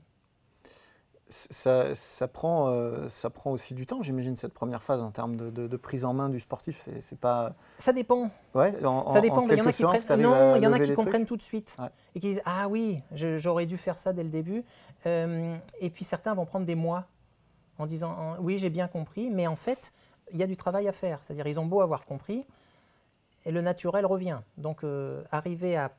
Ça, 1.30 2.28
prend, 2.32 2.70
euh, 2.70 3.10
ça 3.10 3.30
prend 3.30 3.52
aussi 3.52 3.74
du 3.74 3.86
temps, 3.86 4.02
j'imagine, 4.02 4.38
cette 4.38 4.54
première 4.54 4.82
phase 4.82 5.02
en 5.02 5.12
termes 5.12 5.36
de, 5.36 5.78
prise 5.78 6.06
en 6.06 6.14
main 6.14 6.30
du 6.30 6.40
sportif. 6.40 6.88
C'est, 7.00 7.20
pas. 7.20 7.54
Ça 7.80 7.92
dépend. 7.92 8.30
Ouais, 8.56 8.74
ça 9.10 9.22
dépend. 9.22 9.48
il 9.50 9.58
y 9.58 9.62
en 9.62 9.66
a 9.66 9.72
qui, 9.74 9.84
prennent... 9.84 10.22
non, 10.22 10.56
il 10.56 10.64
y 10.64 10.68
en 10.68 10.74
a 10.74 10.80
qui 10.80 10.94
comprennent 10.94 11.26
tout 11.26 11.38
de 11.38 11.42
suite 11.42 11.78
et 12.16 12.20
qui 12.20 12.28
disent 12.28 12.42
Ah 12.46 12.68
oui, 12.70 13.02
j'aurais 13.12 13.66
dû 13.66 13.78
faire 13.78 14.00
ça 14.00 14.14
dès 14.14 14.24
le 14.24 14.30
début. 14.30 14.64
Euh, 15.06 15.58
et 15.82 15.90
puis 15.90 16.06
certains 16.06 16.34
vont 16.34 16.46
prendre 16.46 16.66
des 16.66 16.76
mois 16.76 17.06
en 17.78 17.86
disant 17.86 18.38
Oui, 18.40 18.58
j'ai 18.58 18.70
bien 18.70 18.88
compris, 18.88 19.30
mais 19.30 19.48
en 19.48 19.56
fait, 19.56 19.92
il 20.32 20.38
y 20.38 20.44
a 20.44 20.48
du 20.48 20.58
travail 20.58 20.88
à 20.88 20.92
faire. 20.92 21.20
C'est-à-dire, 21.24 21.48
ils 21.48 21.60
ont 21.60 21.66
beau 21.66 21.82
avoir 21.82 22.06
compris, 22.06 22.46
et 23.46 23.52
le 23.52 23.62
naturel 23.62 24.06
revient. 24.06 24.40
Donc, 24.58 24.84
euh, 24.84 25.24
arriver 25.32 25.78
à 25.78 25.92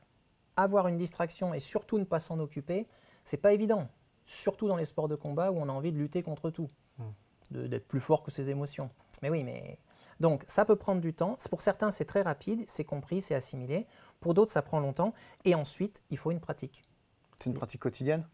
avoir 0.56 0.88
une 0.88 0.98
distraction 0.98 1.54
et 1.54 1.60
surtout 1.60 1.98
ne 1.98 2.04
pas 2.04 2.18
s'en 2.18 2.38
occuper, 2.40 2.86
c'est 3.24 3.36
pas 3.36 3.52
évident. 3.52 3.88
Surtout 4.30 4.68
dans 4.68 4.76
les 4.76 4.84
sports 4.84 5.08
de 5.08 5.16
combat 5.16 5.50
où 5.50 5.56
on 5.56 5.68
a 5.68 5.72
envie 5.72 5.90
de 5.90 5.96
lutter 5.96 6.22
contre 6.22 6.50
tout, 6.50 6.68
hmm. 6.98 7.66
d'être 7.68 7.88
plus 7.88 8.00
fort 8.00 8.22
que 8.22 8.30
ses 8.30 8.50
émotions. 8.50 8.90
Mais 9.22 9.30
oui, 9.30 9.42
mais 9.42 9.78
donc 10.20 10.44
ça 10.46 10.64
peut 10.64 10.76
prendre 10.76 11.00
du 11.00 11.14
temps. 11.14 11.36
Pour 11.48 11.62
certains, 11.62 11.90
c'est 11.90 12.04
très 12.04 12.22
rapide, 12.22 12.64
c'est 12.66 12.84
compris, 12.84 13.22
c'est 13.22 13.34
assimilé. 13.34 13.86
Pour 14.20 14.34
d'autres, 14.34 14.52
ça 14.52 14.62
prend 14.62 14.80
longtemps. 14.80 15.14
Et 15.44 15.54
ensuite, 15.54 16.02
il 16.10 16.18
faut 16.18 16.30
une 16.30 16.40
pratique. 16.40 16.84
C'est 17.38 17.46
une 17.46 17.54
pratique 17.54 17.80
quotidienne? 17.80 18.26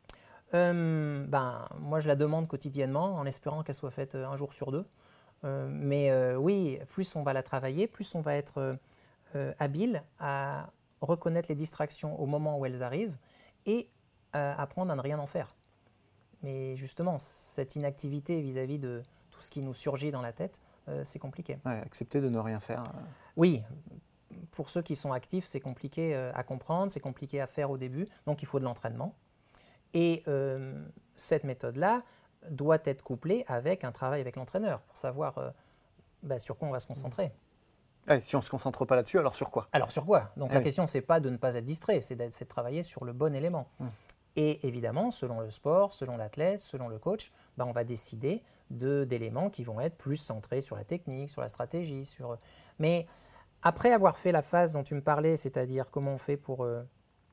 Euh, 0.54 1.24
ben, 1.26 1.68
Moi, 1.78 2.00
je 2.00 2.08
la 2.08 2.16
demande 2.16 2.48
quotidiennement 2.48 3.14
en 3.14 3.26
espérant 3.26 3.62
qu'elle 3.62 3.74
soit 3.74 3.90
faite 3.90 4.14
un 4.16 4.36
jour 4.36 4.52
sur 4.52 4.72
deux. 4.72 4.86
Euh, 5.44 5.68
mais 5.70 6.10
euh, 6.10 6.36
oui, 6.36 6.78
plus 6.88 7.16
on 7.16 7.22
va 7.22 7.32
la 7.32 7.42
travailler, 7.42 7.86
plus 7.86 8.14
on 8.14 8.20
va 8.20 8.34
être 8.34 8.78
euh, 9.34 9.52
habile 9.58 10.02
à 10.18 10.70
reconnaître 11.00 11.48
les 11.48 11.54
distractions 11.54 12.18
au 12.20 12.26
moment 12.26 12.58
où 12.58 12.66
elles 12.66 12.82
arrivent 12.82 13.16
et 13.66 13.88
apprendre 14.32 14.90
à 14.90 14.96
ne 14.96 15.00
rien 15.00 15.20
en 15.20 15.28
faire. 15.28 15.54
Mais 16.44 16.76
justement, 16.76 17.18
cette 17.18 17.74
inactivité 17.74 18.40
vis-à-vis 18.40 18.78
de 18.78 19.02
tout 19.30 19.40
ce 19.40 19.50
qui 19.50 19.62
nous 19.62 19.74
surgit 19.74 20.10
dans 20.10 20.22
la 20.22 20.32
tête, 20.32 20.60
c'est 21.02 21.18
compliqué. 21.18 21.58
accepter 21.64 22.20
de 22.20 22.28
ne 22.28 22.38
rien 22.38 22.60
faire. 22.60 22.84
Oui, 23.36 23.62
pour 24.52 24.68
ceux 24.68 24.82
qui 24.82 24.94
sont 24.94 25.12
actifs, 25.12 25.46
c'est 25.46 25.60
compliqué 25.60 26.14
à 26.14 26.42
comprendre, 26.42 26.92
c'est 26.92 27.00
compliqué 27.00 27.40
à 27.40 27.46
faire 27.46 27.70
au 27.70 27.78
début, 27.78 28.06
donc 28.26 28.42
il 28.42 28.46
faut 28.46 28.60
de 28.60 28.64
l'entraînement. 28.64 29.14
Et 29.94 30.22
cette 31.16 31.44
méthode-là, 31.44 32.02
doit 32.50 32.78
être 32.84 33.02
couplé 33.02 33.44
avec 33.46 33.84
un 33.84 33.92
travail 33.92 34.20
avec 34.20 34.36
l'entraîneur 34.36 34.80
pour 34.80 34.96
savoir 34.96 35.38
euh, 35.38 35.50
bah, 36.22 36.38
sur 36.38 36.56
quoi 36.56 36.68
on 36.68 36.70
va 36.70 36.80
se 36.80 36.86
concentrer. 36.86 37.32
si 38.20 38.36
on 38.36 38.40
ne 38.40 38.44
se 38.44 38.50
concentre 38.50 38.84
pas 38.84 38.96
là-dessus, 38.96 39.18
alors 39.18 39.34
sur 39.34 39.50
quoi? 39.50 39.68
Alors 39.72 39.92
sur 39.92 40.04
quoi? 40.04 40.32
Donc 40.36 40.52
la 40.52 40.60
question, 40.60 40.86
c'est 40.86 41.00
pas 41.00 41.20
de 41.20 41.30
ne 41.30 41.36
pas 41.36 41.54
être 41.54 41.64
distrait, 41.64 42.00
c'est 42.00 42.16
de 42.16 42.44
travailler 42.44 42.82
sur 42.82 43.04
le 43.04 43.12
bon 43.12 43.34
élément. 43.34 43.68
Hum. 43.80 43.90
Et 44.36 44.66
évidemment, 44.66 45.10
selon 45.10 45.40
le 45.40 45.50
sport, 45.50 45.92
selon 45.92 46.16
l'athlète, 46.16 46.60
selon 46.60 46.88
le 46.88 46.98
coach, 46.98 47.32
bah, 47.56 47.64
on 47.66 47.72
va 47.72 47.84
décider 47.84 48.42
d'éléments 48.70 49.50
qui 49.50 49.62
vont 49.62 49.80
être 49.80 49.96
plus 49.96 50.16
centrés 50.16 50.60
sur 50.60 50.74
la 50.74 50.84
technique, 50.84 51.30
sur 51.30 51.40
la 51.40 51.48
stratégie. 51.48 52.04
Sur... 52.04 52.38
Mais 52.78 53.06
après 53.62 53.92
avoir 53.92 54.16
fait 54.16 54.32
la 54.32 54.42
phase 54.42 54.72
dont 54.72 54.82
tu 54.82 54.94
me 54.94 55.02
parlais, 55.02 55.36
c'est-à-dire 55.36 55.90
comment 55.90 56.14
on 56.14 56.18
fait 56.18 56.36
pour 56.36 56.64
euh, 56.64 56.82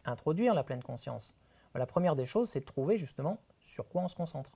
introduire 0.05 0.53
la 0.53 0.63
pleine 0.63 0.83
conscience, 0.83 1.35
la 1.73 1.85
première 1.85 2.15
des 2.15 2.25
choses, 2.25 2.49
c'est 2.49 2.59
de 2.59 2.65
trouver 2.65 2.97
justement 2.97 3.39
sur 3.59 3.87
quoi 3.87 4.03
on 4.03 4.07
se 4.07 4.15
concentre. 4.15 4.51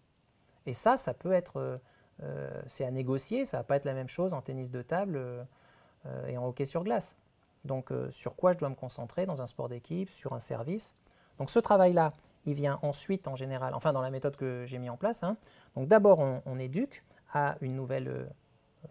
Et 0.66 0.74
ça, 0.74 0.98
ça 0.98 1.14
peut 1.14 1.32
être, 1.32 1.58
euh, 1.58 1.78
euh, 2.24 2.62
c'est 2.68 2.86
à 2.86 2.92
négocier, 2.92 3.46
ça 3.46 3.58
va 3.58 3.64
pas 3.64 3.78
être 3.78 3.86
la 3.86 3.94
même 3.94 4.10
chose 4.10 4.34
en 4.34 4.42
tennis 4.42 4.72
de 4.72 4.82
table 4.82 5.48
et 6.28 6.38
en 6.38 6.46
hockey 6.46 6.66
sur 6.66 6.84
glace. 6.84 7.18
Donc 7.64 7.92
sur 8.12 8.36
quoi 8.36 8.52
je 8.52 8.60
dois 8.60 8.70
me 8.70 8.76
concentrer 8.76 9.26
dans 9.26 9.42
un 9.42 9.48
sport 9.48 9.70
d'équipe, 9.70 10.12
sur 10.12 10.34
un 10.34 10.40
service. 10.40 10.96
Donc 11.40 11.50
ce 11.50 11.58
travail-là, 11.58 12.14
il 12.46 12.54
vient 12.54 12.80
ensuite 12.82 13.28
en 13.28 13.36
général, 13.36 13.74
enfin 13.74 13.94
dans 13.94 14.02
la 14.02 14.12
méthode 14.12 14.36
que 14.36 14.66
j'ai 14.66 14.78
mis 14.78 14.90
en 14.90 14.98
place. 14.98 15.24
Hein. 15.24 15.38
Donc 15.76 15.88
d'abord 15.88 16.20
on, 16.20 16.60
éduque 16.60 17.04
à 17.34 17.58
une 17.62 17.76
nouvelle 17.76 18.30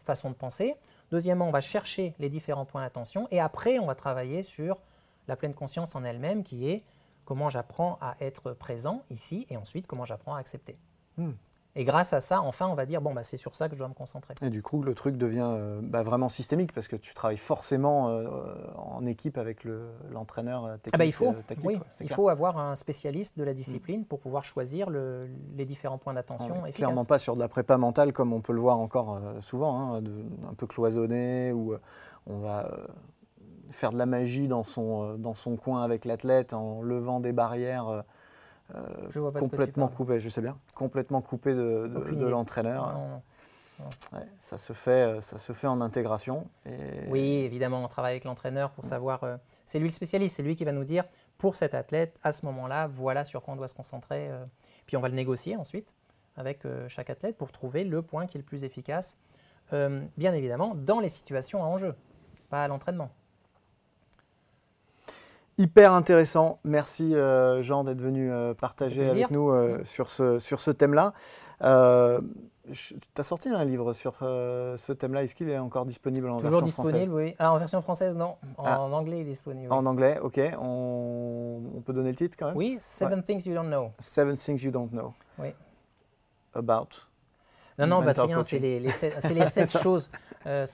façon 0.05 0.31
de 0.31 0.35
penser. 0.35 0.75
Deuxièmement, 1.11 1.49
on 1.49 1.53
va 1.53 1.61
chercher 1.61 2.15
les 2.19 2.29
différents 2.29 2.65
points 2.65 2.83
d'attention 2.83 3.29
et 3.31 3.41
après 3.41 3.79
on 3.79 3.87
va 3.87 3.95
travailler 3.95 4.43
sur 4.43 4.81
la 5.29 5.37
pleine 5.37 5.55
conscience 5.55 5.95
en 5.95 6.05
elle-même 6.05 6.43
qui 6.43 6.69
est 6.69 6.85
comment 7.25 7.51
j'apprends 7.51 7.99
à 8.01 8.17
être 8.21 8.53
présent 8.53 9.03
ici 9.11 9.47
et 9.49 9.57
ensuite 9.57 9.87
comment 9.87 10.05
j'apprends 10.05 10.35
à 10.35 10.39
accepter. 10.39 10.77
Hmm. 11.17 11.33
Et 11.77 11.85
grâce 11.85 12.13
à 12.13 12.21
ça, 12.21 12.41
enfin, 12.41 12.69
on 12.69 12.75
va 12.75 12.87
dire, 12.87 13.01
bon, 13.01 13.13
bah, 13.13 13.25
c'est 13.25 13.37
sur 13.37 13.57
ça 13.57 13.69
que 13.69 13.75
je 13.75 13.79
dois 13.79 13.89
me 13.89 13.95
concentrer. 13.95 14.35
Et 14.43 14.51
du 14.51 14.63
coup, 14.63 14.83
le 14.83 14.95
truc 14.95 15.17
devient 15.17 15.49
euh, 15.49 15.81
bah, 15.83 16.03
vraiment 16.03 16.29
systémique 16.29 16.73
parce 16.73 16.87
que 16.87 16.95
tu 16.95 17.15
travailles 17.15 17.37
forcément 17.37 18.11
euh, 18.11 18.29
en 18.77 19.05
équipe 19.07 19.39
avec 19.39 19.67
l'entraîneur 20.11 20.79
technique. 20.79 20.91
Ah 20.93 20.99
bah, 20.99 21.05
il 21.05 21.13
faut, 21.13 21.35
oui, 21.65 21.79
il 22.01 22.09
faut 22.09 22.29
avoir 22.29 22.59
un 22.59 22.77
spécialiste 22.77 23.37
de 23.37 23.43
la 23.43 23.55
discipline 23.55 24.03
mm. 24.03 24.05
pour 24.05 24.21
pouvoir 24.21 24.45
choisir 24.45 24.89
les 24.91 25.65
différents 25.65 25.99
points 25.99 26.15
d'attention. 26.15 26.63
Ah, 26.65 26.71
clairement 26.71 27.05
pas 27.05 27.19
sur 27.19 27.35
de 27.35 27.41
la 27.41 27.49
prépa 27.49 27.77
mentale 27.77 28.13
comme 28.13 28.33
on 28.33 28.41
peut 28.41 28.53
le 28.53 28.61
voir 28.61 28.79
encore 28.79 29.17
euh, 29.17 29.41
souvent, 29.41 29.97
hein, 29.97 30.03
un 30.49 30.55
peu 30.55 30.69
cloisonné, 30.69 31.53
où 31.53 31.75
on 32.27 32.39
va 32.39 32.71
faire 33.71 33.91
de 33.91 33.99
la 33.99 34.07
magie 34.07 34.47
dans 34.47 34.63
son, 34.63 35.19
dans 35.19 35.35
son 35.35 35.57
coin 35.57 35.83
avec 35.83 36.05
l'athlète 36.05 36.53
en 36.53 36.83
levant 36.83 37.19
des 37.19 37.33
barrières 37.33 38.05
euh, 38.75 39.39
complètement 39.39 39.89
coupé, 39.89 40.21
je 40.21 40.29
sais 40.29 40.41
bien, 40.41 40.57
complètement 40.75 41.21
coupé 41.21 41.53
de, 41.55 42.27
l'entraîneur. 42.27 43.21
ça, 44.41 44.57
se 44.57 44.73
fait, 44.73 44.91
euh, 44.91 45.21
ça 45.21 45.37
se 45.37 45.53
fait 45.53 45.67
en 45.67 45.83
intégration. 45.83 46.49
Oui, 47.09 47.43
évidemment, 47.45 47.85
on 47.85 47.89
travaille 47.89 48.13
avec 48.13 48.25
l'entraîneur 48.25 48.71
pour 48.71 48.85
savoir. 48.85 49.23
Euh, 49.23 49.37
c'est 49.67 49.79
lui 49.79 49.89
le 49.89 49.93
spécialiste, 49.93 50.37
c'est 50.37 50.43
lui 50.43 50.57
qui 50.57 50.65
va 50.65 50.73
nous 50.73 50.85
dire 50.85 51.05
pour 51.37 51.57
cet 51.57 51.75
athlète, 51.75 52.19
à 52.23 52.33
ce 52.33 52.47
moment-là, 52.47 52.87
voilà 52.87 53.25
sur 53.25 53.43
quoi 53.43 53.53
on 53.53 53.57
doit 53.57 53.69
se 53.69 53.75
concentrer. 53.75 54.31
puis 54.87 54.97
on 54.97 55.01
va 55.01 55.09
le 55.09 55.15
négocier 55.15 55.57
ensuite 55.57 55.93
avec 56.37 56.63
chaque 56.89 57.11
athlète 57.11 57.37
pour 57.37 57.53
trouver 57.53 57.85
le 57.85 58.03
point 58.03 58.27
qui 58.27 58.39
est 58.39 58.41
le 58.41 58.45
plus 58.45 58.65
efficace, 58.65 59.17
bien 59.73 60.33
évidemment, 60.33 60.75
dans 60.75 61.01
les 61.01 61.09
situations 61.09 61.65
à 61.65 61.67
enjeu, 61.67 61.95
pas 62.51 62.65
à 62.65 62.69
l'entraînement. 62.69 63.11
Hyper 65.57 65.93
intéressant. 65.93 66.59
Merci 66.65 67.15
euh, 67.15 67.63
Jean 67.63 67.85
d'être 67.85 68.01
venu 68.01 68.31
euh, 68.31 68.55
partager 68.55 69.09
avec 69.09 69.31
nous 69.31 69.51
euh, 69.51 69.83
sur 69.85 70.11
ce, 70.11 70.39
sur 70.39 70.61
ce 70.61 70.73
thème-là. 70.73 71.13
tu 71.61 71.67
as 71.67 73.23
sorti 73.23 73.49
un 73.49 73.65
livre 73.65 73.93
sur 73.93 74.15
ce 74.19 74.93
thème-là. 74.93 75.23
Est-ce 75.23 75.35
qu'il 75.35 75.49
est 75.49 75.59
encore 75.59 75.87
disponible 75.87 76.29
en 76.29 76.39
Toujours 76.39 76.61
version 76.63 76.83
disponible, 76.83 77.15
oui. 77.15 77.35
Ah, 77.39 77.53
en 77.53 77.59
version 77.59 77.81
française, 77.81 78.17
non. 78.17 78.35
En, 78.59 78.65
ah. 78.65 78.81
anglais, 78.81 79.21
il 79.21 79.29
est 79.29 79.31
disponible. 79.31 79.73
En 79.73 79.87
anglais, 79.87 80.19
ok. 80.21 80.41
On, 80.61 81.63
on, 81.77 81.81
peut 81.83 81.93
donner 81.93 82.11
le 82.11 82.17
titre 82.17 82.37
quand 82.39 82.47
même? 82.47 82.57
Oui, 82.57 82.77
Seven 82.81 83.23
Things 83.23 83.47
You 83.47 83.55
Don't 83.55 83.69
Know. 83.69 83.93
Seven 84.01 84.37
Things 84.37 84.63
You 84.63 84.73
Don't 84.73 84.91
Know. 84.91 85.15
Oui. 85.39 85.55
About 86.55 86.89
non, 87.79 87.87
non, 87.87 88.01
rien, 88.01 88.43
c'est 88.43 88.59
les, 88.59 88.81
les, 88.81 88.93
sept 88.93 89.71
choses. 89.83 90.09
Euh, 90.47 90.67